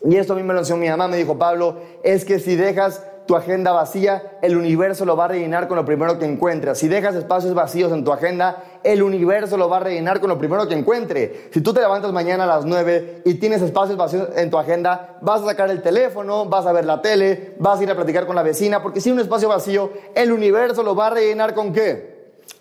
Y 0.04 0.18
esto 0.18 0.34
a 0.34 0.36
mí 0.36 0.44
me 0.44 0.54
lo 0.54 0.60
enseñó 0.60 0.78
mi 0.78 0.90
mamá, 0.90 1.08
me 1.08 1.18
dijo, 1.18 1.38
Pablo, 1.38 1.78
es 2.04 2.26
que 2.26 2.40
si 2.40 2.56
dejas 2.56 3.04
tu 3.26 3.36
agenda 3.36 3.72
vacía, 3.72 4.38
el 4.44 4.56
universo 4.56 5.04
lo 5.04 5.18
va 5.18 5.26
a 5.26 5.28
rellenar 5.30 5.68
con 5.68 5.78
lo 5.78 5.86
primero 5.86 6.20
que 6.20 6.26
encuentres. 6.26 6.78
Si 6.78 6.88
dejas 6.88 7.16
espacios 7.16 7.56
vacíos 7.56 7.92
en 7.92 8.04
tu 8.04 8.12
agenda, 8.12 8.64
el 8.84 9.02
universo 9.02 9.58
lo 9.58 9.68
va 9.68 9.78
a 9.78 9.80
rellenar 9.80 10.20
con 10.20 10.30
lo 10.30 10.38
primero 10.38 10.68
que 10.68 10.76
encuentre. 10.76 11.50
Si 11.52 11.62
tú 11.62 11.74
te 11.74 11.80
levantas 11.80 12.14
mañana 12.14 12.44
a 12.44 12.48
las 12.48 12.66
9 12.66 13.24
y 13.26 13.36
tienes 13.36 13.64
espacios 13.64 13.98
vacíos 13.98 14.30
en 14.36 14.52
tu 14.52 14.60
agenda, 14.60 15.18
vas 15.22 15.42
a 15.42 15.46
sacar 15.46 15.72
el 15.72 15.82
teléfono, 15.82 16.46
vas 16.46 16.68
a 16.68 16.72
ver 16.72 16.86
la 16.86 17.02
tele, 17.02 17.56
vas 17.58 17.80
a 17.80 17.84
ir 17.84 17.90
a 17.90 17.96
platicar 17.96 18.28
con 18.28 18.36
la 18.36 18.44
vecina, 18.44 18.84
porque 18.84 19.02
si 19.02 19.10
hay 19.10 19.14
un 19.14 19.22
espacio 19.22 19.50
vacío, 19.50 19.92
el 20.14 20.32
universo 20.32 20.84
lo 20.84 20.96
va 20.96 21.08
a 21.08 21.12
rellenar 21.12 21.56
con 21.56 21.74
qué? 21.74 22.15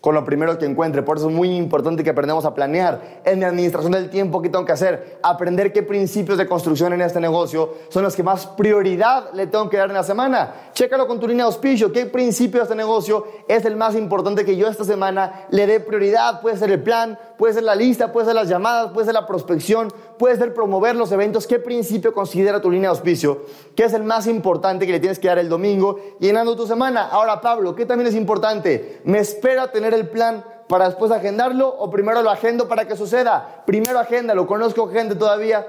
Con 0.05 0.13
lo 0.13 0.23
primero 0.23 0.55
que 0.59 0.65
encuentre. 0.65 1.01
Por 1.01 1.17
eso 1.17 1.29
es 1.29 1.35
muy 1.35 1.55
importante 1.55 2.03
que 2.03 2.11
aprendamos 2.11 2.45
a 2.45 2.53
planear. 2.53 3.21
En 3.25 3.39
mi 3.39 3.45
administración 3.45 3.91
del 3.91 4.11
tiempo, 4.11 4.39
¿qué 4.39 4.49
tengo 4.49 4.63
que 4.63 4.71
hacer? 4.71 5.17
Aprender 5.23 5.73
qué 5.73 5.81
principios 5.81 6.37
de 6.37 6.45
construcción 6.45 6.93
en 6.93 7.01
este 7.01 7.19
negocio 7.19 7.73
son 7.89 8.03
los 8.03 8.15
que 8.15 8.21
más 8.21 8.45
prioridad 8.45 9.33
le 9.33 9.47
tengo 9.47 9.67
que 9.67 9.77
dar 9.77 9.89
en 9.89 9.95
la 9.95 10.03
semana. 10.03 10.69
Chécalo 10.73 11.07
con 11.07 11.19
tu 11.19 11.27
línea 11.27 11.45
de 11.45 11.47
auspicio. 11.47 11.91
¿Qué 11.91 12.05
principio 12.05 12.59
de 12.59 12.65
este 12.65 12.75
negocio 12.75 13.25
es 13.47 13.65
el 13.65 13.77
más 13.77 13.95
importante 13.95 14.45
que 14.45 14.55
yo 14.55 14.67
esta 14.67 14.83
semana 14.83 15.47
le 15.49 15.65
dé 15.65 15.79
prioridad? 15.79 16.39
Puede 16.39 16.57
ser 16.57 16.69
el 16.69 16.83
plan, 16.83 17.17
puede 17.37 17.53
ser 17.53 17.63
la 17.63 17.75
lista, 17.75 18.11
puede 18.11 18.27
ser 18.27 18.35
las 18.35 18.47
llamadas, 18.47 18.91
puede 18.91 19.05
ser 19.05 19.13
la 19.13 19.25
prospección, 19.25 19.91
puede 20.17 20.37
ser 20.37 20.53
promover 20.53 20.95
los 20.95 21.11
eventos. 21.11 21.47
¿Qué 21.47 21.59
principio 21.59 22.13
considera 22.13 22.61
tu 22.61 22.71
línea 22.71 22.89
de 22.89 22.97
auspicio? 22.97 23.45
¿Qué 23.75 23.83
es 23.83 23.93
el 23.93 24.03
más 24.03 24.27
importante 24.27 24.85
que 24.85 24.91
le 24.91 24.99
tienes 24.99 25.19
que 25.19 25.27
dar 25.27 25.39
el 25.39 25.49
domingo 25.49 25.97
llenando 26.19 26.55
tu 26.55 26.67
semana? 26.67 27.07
Ahora, 27.07 27.41
Pablo, 27.41 27.75
¿qué 27.75 27.85
también 27.85 28.07
es 28.07 28.15
importante? 28.15 29.01
Me 29.03 29.19
espera 29.19 29.71
tener 29.71 29.93
el 29.93 30.09
plan 30.09 30.43
para 30.67 30.85
después 30.85 31.11
agendarlo 31.11 31.67
o 31.67 31.89
primero 31.89 32.21
lo 32.21 32.29
agendo 32.29 32.67
para 32.67 32.87
que 32.87 32.95
suceda? 32.95 33.63
Primero 33.65 33.99
agéndalo. 33.99 34.47
Conozco 34.47 34.87
gente 34.89 35.15
todavía 35.15 35.65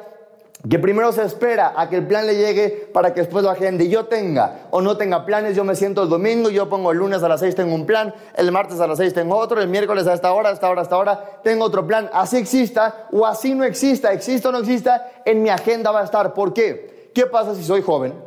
que 0.69 0.79
primero 0.79 1.13
se 1.13 1.23
espera 1.23 1.75
a 1.77 1.89
que 1.89 1.97
el 1.97 2.07
plan 2.07 2.27
le 2.27 2.35
llegue 2.35 2.89
para 2.93 3.15
que 3.15 3.21
después 3.21 3.45
lo 3.45 3.51
agende. 3.51 3.89
Yo 3.89 4.07
tenga 4.07 4.67
o 4.71 4.81
no 4.81 4.97
tenga 4.97 5.25
planes, 5.25 5.55
yo 5.55 5.65
me 5.65 5.77
siento 5.77 6.03
el 6.03 6.09
domingo, 6.09 6.51
yo 6.51 6.69
pongo 6.69 6.91
el 6.93 6.99
lunes 6.99 7.23
a 7.23 7.29
las 7.29 7.41
6 7.41 7.55
tengo 7.55 7.75
un 7.75 7.87
plan, 7.87 8.13
el 8.35 8.51
martes 8.51 8.81
a 8.81 8.87
las 8.87 8.99
6 8.99 9.15
tengo 9.15 9.37
otro, 9.37 9.61
el 9.61 9.69
miércoles 9.69 10.07
a 10.07 10.15
esta 10.15 10.33
hora, 10.33 10.51
a 10.51 10.53
esta 10.53 10.69
hora, 10.69 11.13
a 11.13 11.43
tengo 11.43 11.65
otro 11.65 11.87
plan. 11.87 12.11
Así 12.13 12.37
exista 12.37 13.07
o 13.13 13.27
así 13.27 13.55
no 13.55 13.65
exista, 13.65 14.13
exista 14.13 14.49
o 14.49 14.53
no 14.53 14.59
exista, 14.59 15.23
en 15.25 15.43
mi 15.43 15.51
agenda 15.51 15.93
va 15.93 16.01
a 16.01 16.05
estar. 16.05 16.35
¿Por 16.35 16.53
qué? 16.53 17.11
¿Qué 17.15 17.27
pasa 17.27 17.55
si 17.55 17.63
soy 17.63 17.83
joven? 17.83 18.27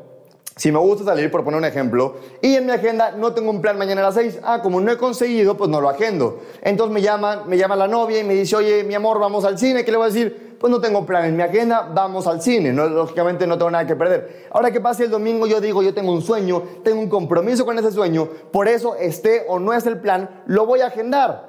Si 0.55 0.73
me 0.73 0.79
gusta 0.79 1.05
salir, 1.05 1.31
por 1.31 1.45
poner 1.45 1.57
un 1.57 1.63
ejemplo, 1.63 2.15
y 2.41 2.55
en 2.55 2.65
mi 2.65 2.73
agenda 2.73 3.11
no 3.11 3.33
tengo 3.33 3.49
un 3.49 3.61
plan 3.61 3.77
mañana 3.77 4.01
a 4.01 4.03
las 4.05 4.15
6, 4.15 4.39
ah, 4.43 4.59
como 4.61 4.81
no 4.81 4.91
he 4.91 4.97
conseguido, 4.97 5.55
pues 5.55 5.69
no 5.69 5.79
lo 5.79 5.87
agendo. 5.87 6.41
Entonces 6.61 6.93
me 6.93 7.01
llama, 7.01 7.45
me 7.47 7.57
llama 7.57 7.77
la 7.77 7.87
novia 7.87 8.19
y 8.19 8.25
me 8.25 8.33
dice, 8.33 8.57
oye, 8.57 8.83
mi 8.83 8.93
amor, 8.93 9.19
vamos 9.19 9.45
al 9.45 9.57
cine, 9.57 9.85
¿qué 9.85 9.91
le 9.91 9.97
voy 9.97 10.07
a 10.07 10.09
decir? 10.11 10.48
Pues 10.59 10.69
no 10.71 10.81
tengo 10.81 11.05
plan 11.05 11.25
en 11.25 11.37
mi 11.37 11.43
agenda, 11.43 11.89
vamos 11.93 12.27
al 12.27 12.41
cine, 12.41 12.73
no, 12.73 12.87
lógicamente 12.87 13.47
no 13.47 13.57
tengo 13.57 13.71
nada 13.71 13.87
que 13.87 13.95
perder. 13.95 14.47
Ahora 14.51 14.71
que 14.71 14.81
pase 14.81 15.05
el 15.05 15.09
domingo, 15.09 15.47
yo 15.47 15.61
digo, 15.61 15.81
yo 15.81 15.93
tengo 15.93 16.11
un 16.11 16.21
sueño, 16.21 16.61
tengo 16.83 16.99
un 16.99 17.07
compromiso 17.07 17.65
con 17.65 17.79
ese 17.79 17.91
sueño, 17.91 18.27
por 18.51 18.67
eso 18.67 18.95
esté 18.95 19.45
o 19.47 19.57
no 19.57 19.73
es 19.73 19.85
el 19.85 19.99
plan, 19.99 20.43
lo 20.47 20.65
voy 20.65 20.81
a 20.81 20.87
agendar. 20.87 21.48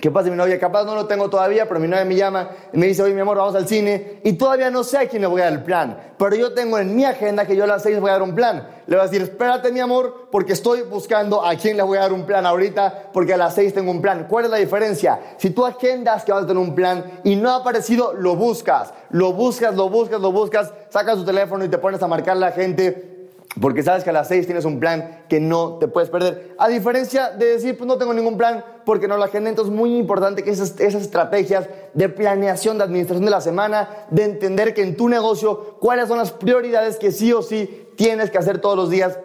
¿Qué 0.00 0.12
pasa? 0.12 0.30
Mi 0.30 0.36
novia, 0.36 0.60
capaz 0.60 0.84
no 0.84 0.94
lo 0.94 1.06
tengo 1.06 1.28
todavía, 1.28 1.66
pero 1.66 1.80
mi 1.80 1.88
novia 1.88 2.04
me 2.04 2.14
llama 2.14 2.50
y 2.72 2.78
me 2.78 2.86
dice, 2.86 3.02
oye, 3.02 3.14
mi 3.14 3.20
amor, 3.20 3.36
vamos 3.36 3.56
al 3.56 3.66
cine. 3.66 4.20
Y 4.22 4.34
todavía 4.34 4.70
no 4.70 4.84
sé 4.84 4.96
a 4.96 5.08
quién 5.08 5.22
le 5.22 5.26
voy 5.28 5.40
a 5.40 5.44
dar 5.44 5.54
el 5.54 5.64
plan. 5.64 5.98
Pero 6.16 6.36
yo 6.36 6.54
tengo 6.54 6.78
en 6.78 6.94
mi 6.94 7.04
agenda 7.04 7.44
que 7.44 7.56
yo 7.56 7.64
a 7.64 7.66
las 7.66 7.82
seis 7.82 7.98
voy 7.98 8.10
a 8.10 8.12
dar 8.12 8.22
un 8.22 8.32
plan. 8.32 8.68
Le 8.86 8.94
voy 8.94 9.04
a 9.04 9.08
decir, 9.08 9.22
espérate, 9.22 9.72
mi 9.72 9.80
amor, 9.80 10.28
porque 10.30 10.52
estoy 10.52 10.82
buscando 10.82 11.44
a 11.44 11.56
quién 11.56 11.76
le 11.76 11.82
voy 11.82 11.98
a 11.98 12.02
dar 12.02 12.12
un 12.12 12.26
plan 12.26 12.46
ahorita, 12.46 13.10
porque 13.12 13.34
a 13.34 13.36
las 13.36 13.56
seis 13.56 13.74
tengo 13.74 13.90
un 13.90 14.00
plan. 14.00 14.26
¿Cuál 14.28 14.44
es 14.44 14.50
la 14.52 14.58
diferencia? 14.58 15.18
Si 15.36 15.50
tú 15.50 15.66
agendas 15.66 16.24
que 16.24 16.30
vas 16.30 16.44
a 16.44 16.46
tener 16.46 16.62
un 16.62 16.76
plan 16.76 17.20
y 17.24 17.34
no 17.34 17.50
ha 17.50 17.56
aparecido, 17.56 18.12
lo 18.12 18.36
buscas. 18.36 18.94
Lo 19.10 19.32
buscas, 19.32 19.74
lo 19.74 19.88
buscas, 19.88 20.20
lo 20.20 20.30
buscas, 20.30 20.72
sacas 20.90 21.16
tu 21.16 21.24
teléfono 21.24 21.64
y 21.64 21.68
te 21.68 21.78
pones 21.78 22.00
a 22.02 22.06
marcar 22.06 22.36
a 22.36 22.40
la 22.40 22.52
gente 22.52 23.17
porque 23.60 23.82
sabes 23.82 24.04
que 24.04 24.10
a 24.10 24.12
las 24.12 24.28
6 24.28 24.46
tienes 24.46 24.64
un 24.64 24.78
plan 24.78 25.24
que 25.28 25.40
no 25.40 25.78
te 25.78 25.88
puedes 25.88 26.10
perder. 26.10 26.54
A 26.58 26.68
diferencia 26.68 27.30
de 27.30 27.46
decir, 27.46 27.76
pues 27.76 27.88
no 27.88 27.98
tengo 27.98 28.14
ningún 28.14 28.36
plan 28.36 28.64
porque 28.84 29.08
no 29.08 29.16
la 29.16 29.26
agenda. 29.26 29.50
Entonces 29.50 29.72
es 29.72 29.78
muy 29.78 29.96
importante 29.96 30.44
que 30.44 30.50
esas, 30.50 30.78
esas 30.78 31.02
estrategias 31.02 31.68
de 31.94 32.08
planeación, 32.08 32.78
de 32.78 32.84
administración 32.84 33.24
de 33.24 33.30
la 33.30 33.40
semana, 33.40 34.06
de 34.10 34.24
entender 34.24 34.74
que 34.74 34.82
en 34.82 34.96
tu 34.96 35.08
negocio 35.08 35.76
cuáles 35.80 36.08
son 36.08 36.18
las 36.18 36.30
prioridades 36.30 36.96
que 36.96 37.10
sí 37.10 37.32
o 37.32 37.42
sí 37.42 37.88
tienes 37.96 38.30
que 38.30 38.38
hacer 38.38 38.58
todos 38.60 38.76
los 38.76 38.90
días 38.90 39.18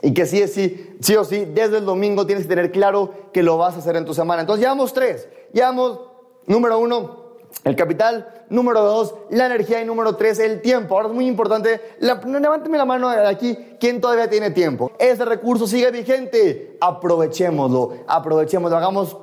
y 0.00 0.14
que 0.14 0.26
sí, 0.26 0.46
sí, 0.48 0.96
sí 1.00 1.16
o 1.16 1.24
sí, 1.24 1.44
desde 1.44 1.78
el 1.78 1.84
domingo 1.84 2.26
tienes 2.26 2.44
que 2.44 2.50
tener 2.50 2.70
claro 2.70 3.12
que 3.32 3.42
lo 3.42 3.58
vas 3.58 3.74
a 3.74 3.78
hacer 3.78 3.96
en 3.96 4.04
tu 4.04 4.14
semana. 4.14 4.42
Entonces 4.42 4.62
llevamos 4.62 4.92
tres. 4.92 5.28
Llevamos, 5.52 6.00
número 6.46 6.78
uno, 6.78 7.25
el 7.64 7.74
capital, 7.74 8.44
número 8.48 8.80
dos, 8.82 9.14
la 9.30 9.46
energía 9.46 9.82
y 9.82 9.84
número 9.84 10.14
tres, 10.16 10.38
el 10.38 10.60
tiempo. 10.62 10.94
Ahora 10.94 11.08
es 11.08 11.14
muy 11.14 11.26
importante, 11.26 11.80
la, 11.98 12.14
levánteme 12.14 12.78
la 12.78 12.84
mano 12.84 13.10
de 13.10 13.26
aquí, 13.26 13.58
¿quién 13.80 14.00
todavía 14.00 14.30
tiene 14.30 14.50
tiempo? 14.52 14.92
Ese 14.98 15.24
recurso 15.24 15.66
sigue 15.66 15.90
vigente, 15.90 16.76
aprovechémoslo, 16.80 18.04
aprovechémoslo, 18.06 18.76
hagamos 18.76 19.16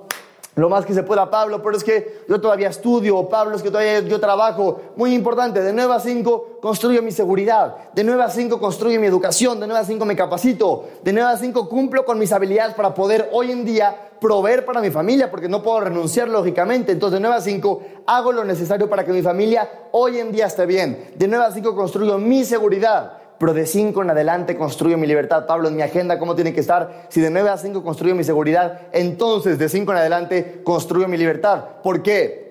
lo 0.56 0.70
más 0.70 0.86
que 0.86 0.94
se 0.94 1.02
pueda, 1.02 1.32
Pablo, 1.32 1.64
pero 1.64 1.76
es 1.76 1.84
que 1.84 2.22
yo 2.30 2.40
todavía 2.40 2.70
estudio, 2.70 3.28
Pablo, 3.28 3.56
es 3.56 3.64
que 3.64 3.72
todavía 3.72 4.02
yo 4.02 4.20
trabajo. 4.20 4.82
Muy 4.96 5.16
importante, 5.16 5.62
de 5.62 5.74
9 5.74 5.94
a 5.96 6.00
5 6.00 6.60
construyo 6.62 7.02
mi 7.02 7.12
seguridad, 7.12 7.92
de 7.94 8.04
9 8.04 8.22
a 8.24 8.30
5 8.30 8.60
construyo 8.60 9.00
mi 9.00 9.08
educación, 9.08 9.60
de 9.60 9.66
9 9.66 9.82
a 9.82 9.86
5 9.86 10.06
me 10.06 10.16
capacito, 10.16 10.86
de 11.04 11.12
9 11.12 11.32
a 11.32 11.38
5 11.38 11.68
cumplo 11.68 12.06
con 12.06 12.20
mis 12.20 12.32
habilidades 12.32 12.76
para 12.76 12.94
poder 12.94 13.30
hoy 13.32 13.52
en 13.52 13.66
día 13.66 14.12
proveer 14.22 14.64
para 14.64 14.80
mi 14.80 14.92
familia, 14.92 15.32
porque 15.32 15.50
no 15.50 15.64
puedo 15.64 15.82
renunciar 15.82 16.30
lógicamente. 16.30 16.92
Entonces, 16.92 17.16
de 17.16 17.22
9 17.22 17.36
a 17.36 17.42
5 17.42 17.82
hago 18.06 18.32
lo 18.32 18.44
necesario 18.44 18.88
para 18.88 19.04
que 19.04 19.12
mi 19.12 19.24
familia 19.24 19.68
hoy 19.92 20.20
en 20.20 20.32
día 20.32 20.46
esté 20.46 20.68
bien. 20.68 21.14
De 21.16 21.28
9 21.28 21.46
a 21.46 21.52
5 21.52 21.76
construyo 21.76 22.20
mi 22.20 22.46
seguridad 22.46 23.23
pero 23.38 23.54
de 23.54 23.66
5 23.66 24.02
en 24.02 24.10
adelante 24.10 24.56
construyo 24.56 24.98
mi 24.98 25.08
libertad. 25.08 25.46
Pablo, 25.46 25.68
en 25.68 25.76
mi 25.76 25.82
agenda, 25.82 26.20
¿cómo 26.20 26.36
tiene 26.36 26.54
que 26.54 26.60
estar? 26.60 27.08
Si 27.10 27.22
de 27.22 27.30
9 27.30 27.50
a 27.50 27.58
5 27.58 27.84
construyo 27.84 28.16
mi 28.16 28.24
seguridad, 28.24 28.82
entonces 28.92 29.60
de 29.60 29.70
5 29.70 29.92
en 29.92 29.98
adelante 29.98 30.62
construyo 30.64 31.08
mi 31.08 31.18
libertad. 31.18 31.64
¿Por 31.84 32.02
qué? 32.02 32.44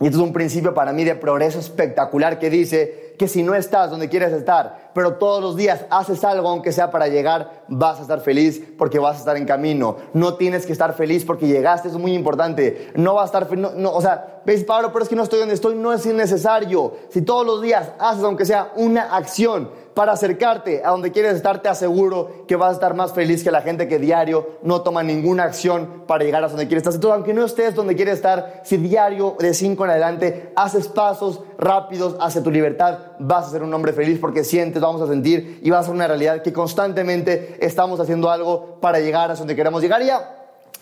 Y 0.00 0.06
esto 0.06 0.16
es 0.16 0.24
un 0.24 0.32
principio 0.32 0.72
para 0.72 0.94
mí 0.94 1.04
de 1.04 1.14
progreso 1.14 1.58
espectacular 1.58 2.38
que 2.38 2.48
dice 2.48 3.14
que 3.18 3.28
si 3.28 3.42
no 3.42 3.54
estás 3.54 3.90
donde 3.90 4.08
quieres 4.08 4.32
estar, 4.32 4.92
pero 4.94 5.16
todos 5.16 5.42
los 5.42 5.56
días 5.56 5.84
haces 5.90 6.24
algo, 6.24 6.48
aunque 6.48 6.72
sea 6.72 6.90
para 6.90 7.06
llegar, 7.06 7.64
vas 7.68 7.98
a 7.98 8.02
estar 8.02 8.20
feliz 8.20 8.62
porque 8.78 8.98
vas 8.98 9.16
a 9.16 9.18
estar 9.18 9.36
en 9.36 9.44
camino. 9.44 9.98
No 10.14 10.36
tienes 10.36 10.64
que 10.64 10.72
estar 10.72 10.94
feliz 10.94 11.26
porque 11.26 11.46
llegaste, 11.46 11.88
es 11.88 11.98
muy 11.98 12.14
importante. 12.14 12.90
No 12.94 13.12
vas 13.12 13.24
a 13.24 13.26
estar 13.26 13.46
feliz, 13.46 13.72
no, 13.76 13.92
o 13.92 14.00
sea, 14.00 14.40
ves, 14.46 14.64
Pablo, 14.64 14.90
pero 14.90 15.02
es 15.02 15.10
que 15.10 15.16
no 15.16 15.24
estoy 15.24 15.40
donde 15.40 15.54
estoy, 15.54 15.74
no 15.74 15.92
es 15.92 16.06
innecesario. 16.06 16.94
Si 17.10 17.20
todos 17.20 17.44
los 17.44 17.60
días 17.60 17.92
haces, 17.98 18.24
aunque 18.24 18.46
sea 18.46 18.72
una 18.76 19.14
acción, 19.14 19.68
para 20.00 20.12
acercarte 20.12 20.80
a 20.82 20.92
donde 20.92 21.12
quieres 21.12 21.34
estar, 21.34 21.60
te 21.60 21.68
aseguro 21.68 22.46
que 22.48 22.56
vas 22.56 22.70
a 22.70 22.72
estar 22.72 22.94
más 22.94 23.12
feliz 23.12 23.44
que 23.44 23.50
la 23.50 23.60
gente 23.60 23.86
que 23.86 23.98
diario 23.98 24.52
no 24.62 24.80
toma 24.80 25.02
ninguna 25.02 25.42
acción 25.42 26.04
para 26.06 26.24
llegar 26.24 26.42
a 26.42 26.48
donde 26.48 26.66
quieres 26.66 26.80
estar. 26.80 26.94
Entonces, 26.94 27.14
aunque 27.14 27.34
no 27.34 27.44
estés 27.44 27.74
donde 27.74 27.94
quieres 27.94 28.14
estar, 28.14 28.62
si 28.64 28.78
diario 28.78 29.36
de 29.38 29.52
5 29.52 29.84
en 29.84 29.90
adelante 29.90 30.52
haces 30.56 30.88
pasos 30.88 31.42
rápidos 31.58 32.16
hacia 32.18 32.42
tu 32.42 32.50
libertad, 32.50 32.96
vas 33.18 33.48
a 33.48 33.50
ser 33.50 33.62
un 33.62 33.74
hombre 33.74 33.92
feliz 33.92 34.18
porque 34.18 34.42
sientes, 34.42 34.80
vamos 34.80 35.02
a 35.02 35.06
sentir 35.06 35.60
y 35.62 35.68
va 35.68 35.80
a 35.80 35.82
ser 35.82 35.92
una 35.92 36.06
realidad 36.06 36.40
que 36.40 36.54
constantemente 36.54 37.58
estamos 37.60 38.00
haciendo 38.00 38.30
algo 38.30 38.78
para 38.80 39.00
llegar 39.00 39.30
a 39.30 39.34
donde 39.34 39.54
queremos 39.54 39.82
llegar. 39.82 40.02
Ya, 40.02 40.34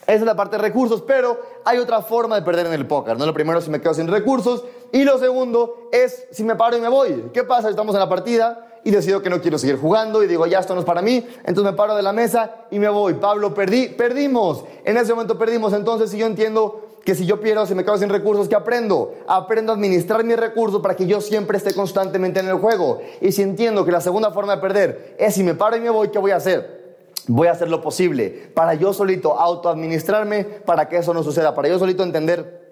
esa 0.07 0.19
es 0.21 0.23
la 0.23 0.37
parte 0.37 0.59
de 0.59 0.63
recursos, 0.63 1.03
pero 1.03 1.41
hay 1.65 1.79
otra 1.79 2.03
forma 2.03 2.37
de 2.37 2.43
perder 2.43 2.67
en 2.67 2.73
el 2.73 2.87
póker. 2.87 3.19
¿no? 3.19 3.27
Lo 3.27 3.35
primero 3.35 3.61
si 3.61 3.69
me 3.69 3.81
quedo 3.81 3.95
sin 3.95 4.07
recursos 4.07 4.63
y 4.93 5.03
lo 5.03 5.19
segundo 5.19 5.89
es 5.91 6.29
si 6.31 6.45
me 6.45 6.55
paro 6.55 6.77
y 6.77 6.81
me 6.81 6.89
voy. 6.89 7.31
¿Qué 7.35 7.43
pasa? 7.43 7.69
Estamos 7.69 7.97
en 7.97 8.01
la 8.01 8.09
partida 8.09 8.68
y 8.85 8.91
decido 8.91 9.23
que 9.23 9.31
no 9.31 9.41
quiero 9.41 9.59
seguir 9.59 9.77
jugando 9.77 10.23
y 10.23 10.27
digo, 10.27 10.47
ya 10.47 10.61
esto 10.61 10.75
no 10.75 10.81
es 10.81 10.87
para 10.87 11.03
mí, 11.03 11.27
entonces 11.45 11.65
me 11.65 11.73
paro 11.73 11.95
de 11.97 12.03
la 12.03 12.13
mesa 12.13 12.67
y 12.71 12.79
me 12.79 12.89
voy. 12.89 13.15
Pablo, 13.15 13.55
perdí, 13.55 13.89
perdimos. 13.89 14.65
En 14.85 14.97
ese 14.97 15.13
momento 15.13 15.39
perdimos, 15.39 15.73
entonces 15.73 16.11
si 16.11 16.19
yo 16.19 16.27
entiendo 16.27 16.89
que 17.05 17.15
si 17.15 17.25
yo 17.25 17.41
pierdo, 17.41 17.65
si 17.67 17.75
me 17.75 17.85
quedo 17.85 17.97
sin 17.97 18.11
recursos, 18.11 18.49
¿qué 18.49 18.55
aprendo? 18.55 19.15
Aprendo 19.27 19.73
a 19.73 19.77
administrar 19.77 20.25
mis 20.25 20.37
recursos 20.37 20.83
para 20.83 20.95
que 20.95 21.07
yo 21.07 21.21
siempre 21.21 21.57
esté 21.57 21.73
constantemente 21.73 22.41
en 22.41 22.49
el 22.49 22.57
juego. 22.57 23.01
Y 23.21 23.33
si 23.33 23.43
entiendo 23.43 23.85
que 23.85 23.93
la 23.93 24.01
segunda 24.01 24.31
forma 24.31 24.57
de 24.57 24.61
perder 24.61 25.17
es 25.19 25.35
si 25.35 25.43
me 25.43 25.55
paro 25.55 25.77
y 25.77 25.81
me 25.81 25.91
voy, 25.91 26.09
¿qué 26.09 26.19
voy 26.19 26.33
a 26.33 26.37
hacer? 26.37 26.79
Voy 27.27 27.49
a 27.49 27.53
hacer 27.53 27.69
lo 27.71 27.81
posible 27.83 28.51
para 28.55 28.75
yo 28.75 28.93
solito 28.93 29.39
autoadministrarme 29.39 30.45
para 30.45 30.89
que 30.89 30.99
eso 30.99 31.15
no 31.15 31.23
suceda, 31.23 31.55
para 31.55 31.69
yo 31.69 31.79
solito 31.79 32.03
entender 32.03 32.68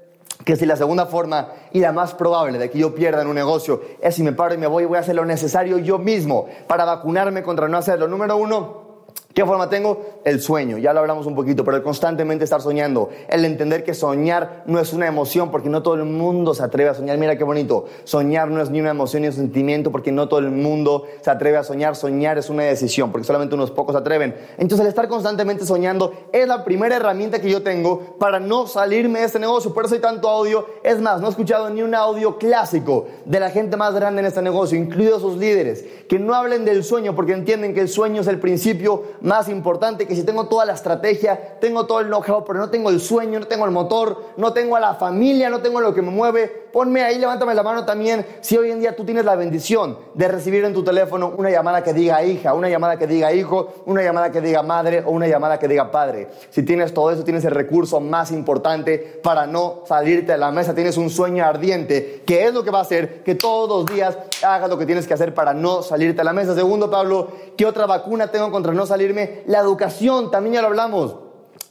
que 0.46 0.54
si 0.54 0.64
la 0.64 0.76
segunda 0.76 1.06
forma 1.06 1.48
y 1.72 1.80
la 1.80 1.90
más 1.90 2.14
probable 2.14 2.56
de 2.56 2.70
que 2.70 2.78
yo 2.78 2.94
pierda 2.94 3.20
en 3.20 3.26
un 3.26 3.34
negocio 3.34 3.82
es 4.00 4.14
si 4.14 4.22
me 4.22 4.32
paro 4.32 4.54
y 4.54 4.58
me 4.58 4.68
voy, 4.68 4.84
voy 4.84 4.96
a 4.96 5.00
hacer 5.00 5.16
lo 5.16 5.24
necesario 5.24 5.76
yo 5.78 5.98
mismo 5.98 6.46
para 6.68 6.84
vacunarme 6.84 7.42
contra 7.42 7.66
no 7.66 7.76
hacerlo. 7.76 8.06
Número 8.06 8.36
uno, 8.36 9.06
¿Qué 9.36 9.44
forma 9.44 9.68
tengo? 9.68 10.02
El 10.24 10.40
sueño, 10.40 10.78
ya 10.78 10.94
lo 10.94 11.00
hablamos 11.00 11.26
un 11.26 11.34
poquito, 11.34 11.62
pero 11.62 11.76
el 11.76 11.82
constantemente 11.82 12.42
estar 12.42 12.62
soñando, 12.62 13.10
el 13.28 13.44
entender 13.44 13.84
que 13.84 13.92
soñar 13.92 14.62
no 14.64 14.80
es 14.80 14.94
una 14.94 15.06
emoción, 15.06 15.50
porque 15.50 15.68
no 15.68 15.82
todo 15.82 15.92
el 15.92 16.06
mundo 16.06 16.54
se 16.54 16.62
atreve 16.62 16.88
a 16.88 16.94
soñar. 16.94 17.18
Mira 17.18 17.36
qué 17.36 17.44
bonito, 17.44 17.84
soñar 18.04 18.48
no 18.48 18.62
es 18.62 18.70
ni 18.70 18.80
una 18.80 18.92
emoción 18.92 19.20
ni 19.20 19.28
un 19.28 19.34
sentimiento, 19.34 19.92
porque 19.92 20.10
no 20.10 20.26
todo 20.26 20.40
el 20.40 20.50
mundo 20.50 21.04
se 21.20 21.30
atreve 21.30 21.58
a 21.58 21.64
soñar. 21.64 21.96
Soñar 21.96 22.38
es 22.38 22.48
una 22.48 22.62
decisión, 22.62 23.12
porque 23.12 23.26
solamente 23.26 23.54
unos 23.54 23.70
pocos 23.70 23.92
se 23.92 23.98
atreven. 23.98 24.34
Entonces 24.56 24.80
el 24.80 24.86
estar 24.86 25.06
constantemente 25.06 25.66
soñando 25.66 26.14
es 26.32 26.48
la 26.48 26.64
primera 26.64 26.96
herramienta 26.96 27.38
que 27.38 27.50
yo 27.50 27.62
tengo 27.62 28.16
para 28.18 28.40
no 28.40 28.66
salirme 28.66 29.18
de 29.18 29.26
este 29.26 29.38
negocio. 29.38 29.74
Por 29.74 29.84
eso 29.84 29.96
hay 29.96 30.00
tanto 30.00 30.30
audio. 30.30 30.66
Es 30.82 30.98
más, 31.02 31.20
no 31.20 31.26
he 31.26 31.30
escuchado 31.30 31.68
ni 31.68 31.82
un 31.82 31.94
audio 31.94 32.38
clásico 32.38 33.04
de 33.26 33.38
la 33.38 33.50
gente 33.50 33.76
más 33.76 33.94
grande 33.94 34.20
en 34.20 34.28
este 34.28 34.40
negocio, 34.40 34.78
incluidos 34.78 35.20
sus 35.20 35.36
líderes, 35.36 35.84
que 36.08 36.18
no 36.18 36.34
hablen 36.34 36.64
del 36.64 36.82
sueño, 36.82 37.14
porque 37.14 37.34
entienden 37.34 37.74
que 37.74 37.82
el 37.82 37.90
sueño 37.90 38.22
es 38.22 38.28
el 38.28 38.40
principio 38.40 39.02
más 39.26 39.48
importante 39.48 40.06
que 40.06 40.14
si 40.14 40.22
tengo 40.22 40.46
toda 40.46 40.64
la 40.64 40.72
estrategia, 40.72 41.58
tengo 41.60 41.84
todo 41.84 41.98
el 41.98 42.06
know-how, 42.06 42.44
pero 42.44 42.60
no 42.60 42.70
tengo 42.70 42.90
el 42.90 43.00
sueño, 43.00 43.40
no 43.40 43.46
tengo 43.46 43.64
el 43.64 43.72
motor, 43.72 44.22
no 44.36 44.52
tengo 44.52 44.76
a 44.76 44.80
la 44.80 44.94
familia, 44.94 45.50
no 45.50 45.60
tengo 45.60 45.80
lo 45.80 45.92
que 45.92 46.00
me 46.00 46.10
mueve. 46.10 46.65
Ponme 46.76 47.02
ahí, 47.02 47.18
levántame 47.18 47.54
la 47.54 47.62
mano 47.62 47.86
también. 47.86 48.26
Si 48.42 48.54
hoy 48.54 48.70
en 48.70 48.80
día 48.80 48.94
tú 48.94 49.02
tienes 49.02 49.24
la 49.24 49.34
bendición 49.34 49.96
de 50.12 50.28
recibir 50.28 50.62
en 50.62 50.74
tu 50.74 50.84
teléfono 50.84 51.32
una 51.34 51.48
llamada 51.48 51.82
que 51.82 51.94
diga 51.94 52.22
hija, 52.22 52.52
una 52.52 52.68
llamada 52.68 52.98
que 52.98 53.06
diga 53.06 53.32
hijo, 53.32 53.72
una 53.86 54.02
llamada 54.02 54.30
que 54.30 54.42
diga 54.42 54.62
madre 54.62 55.02
o 55.06 55.12
una 55.12 55.26
llamada 55.26 55.58
que 55.58 55.68
diga 55.68 55.90
padre. 55.90 56.28
Si 56.50 56.64
tienes 56.64 56.92
todo 56.92 57.10
eso, 57.10 57.24
tienes 57.24 57.46
el 57.46 57.52
recurso 57.52 57.98
más 57.98 58.30
importante 58.30 58.98
para 59.22 59.46
no 59.46 59.84
salirte 59.86 60.32
de 60.32 60.36
la 60.36 60.50
mesa. 60.50 60.74
Tienes 60.74 60.98
un 60.98 61.08
sueño 61.08 61.46
ardiente, 61.46 62.22
que 62.26 62.44
es 62.44 62.52
lo 62.52 62.62
que 62.62 62.70
va 62.70 62.80
a 62.80 62.82
hacer 62.82 63.22
que 63.22 63.34
todos 63.34 63.70
los 63.70 63.96
días 63.96 64.18
hagas 64.42 64.68
lo 64.68 64.76
que 64.76 64.84
tienes 64.84 65.06
que 65.06 65.14
hacer 65.14 65.32
para 65.32 65.54
no 65.54 65.82
salirte 65.82 66.18
de 66.18 66.24
la 66.24 66.34
mesa. 66.34 66.54
Segundo, 66.54 66.90
Pablo, 66.90 67.28
¿qué 67.56 67.64
otra 67.64 67.86
vacuna 67.86 68.30
tengo 68.30 68.50
contra 68.50 68.74
no 68.74 68.84
salirme? 68.84 69.44
la 69.46 69.60
educación, 69.60 70.30
también 70.30 70.56
ya 70.56 70.60
lo 70.60 70.68
hablamos. 70.68 71.25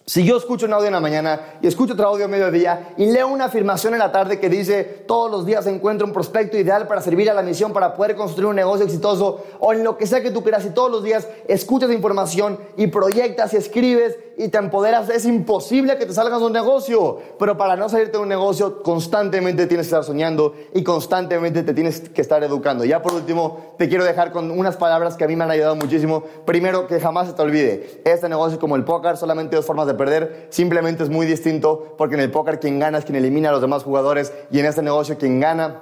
Si 0.08 0.24
yo 0.24 0.38
escucho 0.38 0.68
un 0.68 0.74
audio 0.74 0.86
en 0.86 0.94
la 0.94 1.00
mañana 1.00 1.58
y 1.64 1.68
escucho 1.68 1.94
otro 1.94 2.08
audio 2.08 2.26
a 2.26 2.28
mediodía 2.28 2.94
y 2.96 3.08
leo 3.08 3.28
una 3.28 3.46
afirmación 3.46 3.94
en 3.94 4.00
la 4.00 4.12
tarde 4.12 4.40
que 4.40 4.50
dice 4.50 4.84
todos 5.08 5.32
los 5.32 5.48
días 5.48 5.66
encuentro 5.66 6.06
un 6.06 6.14
prospecto 6.14 6.58
ideal 6.58 6.88
para 6.88 7.02
servir 7.02 7.28
a 7.32 7.34
la 7.34 7.42
misión, 7.42 7.74
para 7.74 7.96
poder 7.96 8.16
construir 8.16 8.46
un 8.46 8.56
negocio 8.56 8.86
exitoso 8.86 9.44
o 9.60 9.74
en 9.74 9.84
lo 9.84 9.98
que 9.98 10.06
sea 10.06 10.22
que 10.22 10.30
tú 10.30 10.44
quieras 10.44 10.64
y 10.64 10.70
todos 10.70 10.92
los 10.92 11.04
días 11.04 11.28
escuchas 11.48 11.90
información 11.90 12.60
y 12.78 12.86
proyectas 12.86 13.56
y 13.56 13.58
escribes 13.58 14.16
y 14.38 14.50
te 14.50 14.58
empoderas, 14.58 15.10
es 15.10 15.26
imposible 15.26 15.98
que 15.98 16.06
te 16.06 16.14
salgas 16.14 16.40
de 16.40 16.46
un 16.48 16.54
negocio. 16.54 17.20
Pero 17.40 17.58
para 17.58 17.76
no 17.76 17.90
salirte 17.90 18.14
de 18.14 18.24
un 18.24 18.30
negocio, 18.30 18.84
constantemente 18.84 19.66
tienes 19.68 19.88
que 19.88 19.96
estar 19.96 20.04
soñando 20.04 20.54
y 20.74 20.84
constantemente 20.84 21.64
te 21.64 21.74
tienes 21.74 22.02
que 22.10 22.22
estar 22.22 22.44
educando. 22.44 22.86
Ya 22.86 23.02
por 23.02 23.14
último, 23.14 23.74
te 23.78 23.88
quiero 23.88 24.04
dejar 24.04 24.32
con 24.32 24.52
unas 24.52 24.76
palabras 24.78 25.16
que 25.16 25.24
a 25.24 25.28
mí 25.28 25.36
me 25.36 25.46
han 25.46 25.52
ayudado 25.52 25.76
muchísimo. 25.76 26.24
Primero, 26.46 26.88
que 26.88 27.00
jamás 27.00 27.28
se 27.28 27.34
te 27.34 27.42
olvide, 27.42 28.02
este 28.04 28.30
negocio 28.30 28.60
como 28.60 28.76
el 28.76 28.84
póker, 28.84 29.18
solamente 29.18 29.56
dos 29.56 29.66
formas 29.66 29.88
de 29.88 29.95
perder, 29.98 30.48
simplemente 30.50 31.04
es 31.04 31.10
muy 31.10 31.26
distinto 31.26 31.96
porque 31.98 32.16
en 32.16 32.22
el 32.22 32.32
póker 32.32 32.60
quien 32.60 32.80
gana 32.80 32.98
es 32.98 33.06
quien 33.06 33.16
elimina 33.16 33.50
a 33.50 33.52
los 33.52 33.62
demás 33.62 33.84
jugadores 33.84 34.34
y 34.52 34.60
en 34.60 34.66
este 34.66 34.82
negocio 34.82 35.18
quien 35.18 35.40
gana 35.40 35.82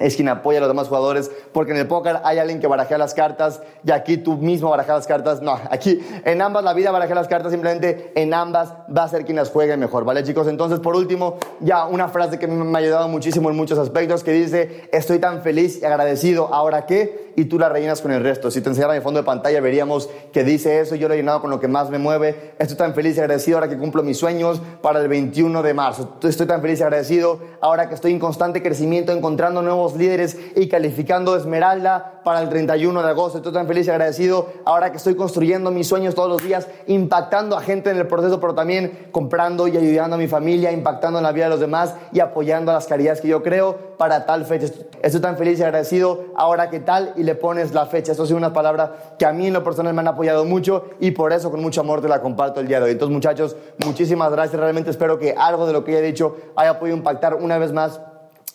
es 0.00 0.16
quien 0.16 0.28
apoya 0.28 0.58
a 0.58 0.60
los 0.62 0.70
demás 0.70 0.88
jugadores, 0.88 1.30
porque 1.52 1.72
en 1.72 1.78
el 1.78 1.86
póker 1.86 2.20
hay 2.24 2.38
alguien 2.38 2.58
que 2.58 2.66
barajea 2.66 2.98
las 2.98 3.14
cartas 3.14 3.62
y 3.84 3.92
aquí 3.92 4.16
tú 4.16 4.36
mismo 4.38 4.70
barajas 4.70 4.96
las 4.96 5.06
cartas. 5.06 5.42
No, 5.42 5.60
aquí 5.70 6.00
en 6.24 6.40
ambas 6.42 6.64
la 6.64 6.72
vida 6.72 6.90
barajea 6.90 7.14
las 7.14 7.28
cartas, 7.28 7.52
simplemente 7.52 8.12
en 8.16 8.32
ambas 8.32 8.72
va 8.96 9.04
a 9.04 9.08
ser 9.08 9.24
quien 9.24 9.36
las 9.36 9.50
juegue 9.50 9.76
mejor, 9.76 10.04
¿vale 10.04 10.24
chicos? 10.24 10.48
Entonces, 10.48 10.80
por 10.80 10.96
último, 10.96 11.36
ya 11.60 11.84
una 11.84 12.08
frase 12.08 12.38
que 12.38 12.46
me 12.46 12.76
ha 12.76 12.80
ayudado 12.80 13.08
muchísimo 13.08 13.50
en 13.50 13.56
muchos 13.56 13.78
aspectos 13.78 14.24
que 14.24 14.32
dice, 14.32 14.88
estoy 14.90 15.18
tan 15.18 15.42
feliz 15.42 15.80
y 15.82 15.84
agradecido, 15.84 16.52
¿ahora 16.52 16.86
qué? 16.86 17.29
Y 17.40 17.46
tú 17.46 17.58
la 17.58 17.70
rellenas 17.70 18.02
con 18.02 18.12
el 18.12 18.22
resto. 18.22 18.50
Si 18.50 18.60
te 18.60 18.68
enseñara 18.68 18.92
mi 18.92 19.00
fondo 19.00 19.18
de 19.18 19.24
pantalla 19.24 19.62
veríamos 19.62 20.10
que 20.30 20.44
dice 20.44 20.78
eso, 20.80 20.94
yo 20.94 21.08
lo 21.08 21.14
he 21.14 21.16
llenado 21.16 21.40
con 21.40 21.48
lo 21.48 21.58
que 21.58 21.68
más 21.68 21.88
me 21.88 21.96
mueve, 21.96 22.52
estoy 22.58 22.76
tan 22.76 22.92
feliz 22.92 23.16
y 23.16 23.20
agradecido 23.20 23.56
ahora 23.56 23.70
que 23.70 23.78
cumplo 23.78 24.02
mis 24.02 24.18
sueños 24.18 24.60
para 24.82 25.00
el 25.00 25.08
21 25.08 25.62
de 25.62 25.72
marzo, 25.72 26.18
estoy 26.22 26.46
tan 26.46 26.60
feliz 26.60 26.80
y 26.80 26.82
agradecido 26.82 27.40
ahora 27.62 27.88
que 27.88 27.94
estoy 27.94 28.12
en 28.12 28.18
constante 28.18 28.62
crecimiento, 28.62 29.12
encontrando 29.12 29.62
nuevos 29.62 29.96
líderes 29.96 30.36
y 30.54 30.68
calificando 30.68 31.34
Esmeralda 31.34 32.19
para 32.24 32.40
el 32.42 32.48
31 32.48 33.02
de 33.02 33.08
agosto. 33.08 33.38
Estoy 33.38 33.52
tan 33.52 33.66
feliz 33.66 33.86
y 33.86 33.90
agradecido 33.90 34.48
ahora 34.64 34.90
que 34.90 34.96
estoy 34.96 35.14
construyendo 35.14 35.70
mis 35.70 35.88
sueños 35.88 36.14
todos 36.14 36.28
los 36.28 36.42
días, 36.42 36.68
impactando 36.86 37.56
a 37.56 37.60
gente 37.60 37.90
en 37.90 37.98
el 37.98 38.06
proceso, 38.06 38.40
pero 38.40 38.54
también 38.54 39.08
comprando 39.10 39.68
y 39.68 39.76
ayudando 39.76 40.16
a 40.16 40.18
mi 40.18 40.28
familia, 40.28 40.72
impactando 40.72 41.18
en 41.18 41.24
la 41.24 41.32
vida 41.32 41.44
de 41.44 41.50
los 41.50 41.60
demás 41.60 41.94
y 42.12 42.20
apoyando 42.20 42.70
a 42.70 42.74
las 42.74 42.86
caridades 42.86 43.20
que 43.20 43.28
yo 43.28 43.42
creo 43.42 43.76
para 43.96 44.26
tal 44.26 44.44
fecha. 44.44 44.66
Estoy 45.02 45.20
tan 45.20 45.36
feliz 45.36 45.58
y 45.58 45.62
agradecido 45.62 46.26
ahora 46.36 46.70
que 46.70 46.80
tal 46.80 47.12
y 47.16 47.22
le 47.22 47.34
pones 47.34 47.72
la 47.72 47.86
fecha. 47.86 48.12
Esto 48.12 48.24
ha 48.24 48.26
sido 48.26 48.38
una 48.38 48.52
palabra 48.52 49.14
que 49.18 49.26
a 49.26 49.32
mí 49.32 49.46
en 49.46 49.52
lo 49.52 49.64
personal 49.64 49.94
me 49.94 50.00
han 50.00 50.08
apoyado 50.08 50.44
mucho 50.44 50.84
y 51.00 51.10
por 51.12 51.32
eso 51.32 51.50
con 51.50 51.60
mucho 51.60 51.80
amor 51.80 52.00
te 52.00 52.08
la 52.08 52.20
comparto 52.20 52.60
el 52.60 52.68
día 52.68 52.78
de 52.78 52.86
hoy. 52.86 52.92
Entonces 52.92 53.12
muchachos, 53.12 53.56
muchísimas 53.84 54.30
gracias. 54.32 54.60
Realmente 54.60 54.90
espero 54.90 55.18
que 55.18 55.34
algo 55.36 55.66
de 55.66 55.72
lo 55.72 55.84
que 55.84 55.98
he 55.98 56.02
dicho 56.02 56.36
haya 56.56 56.78
podido 56.78 56.96
impactar 56.96 57.34
una 57.34 57.58
vez 57.58 57.72
más 57.72 58.00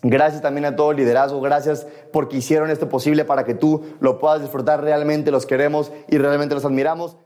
Gracias 0.08 0.44
también 0.44 0.66
a 0.66 0.76
todo 0.76 0.92
el 0.92 0.98
liderazgo, 0.98 1.42
gracias 1.42 1.88
porque 2.14 2.38
hicieron 2.38 2.70
esto 2.70 2.88
posible 2.88 3.26
para 3.26 3.44
que 3.44 3.56
tú 3.56 3.84
lo 4.00 4.20
puedas 4.20 4.40
disfrutar. 4.40 4.84
Realmente 4.84 5.32
los 5.32 5.48
queremos 5.48 5.92
y 6.08 6.20
realmente 6.20 6.54
los 6.54 6.64
admiramos. 6.64 7.18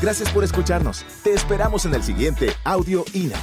Gracias 0.00 0.30
por 0.30 0.44
escucharnos. 0.44 1.04
Te 1.24 1.32
esperamos 1.32 1.84
en 1.84 1.94
el 1.94 2.04
siguiente 2.04 2.50
Audio 2.64 3.04
INA. 3.12 3.40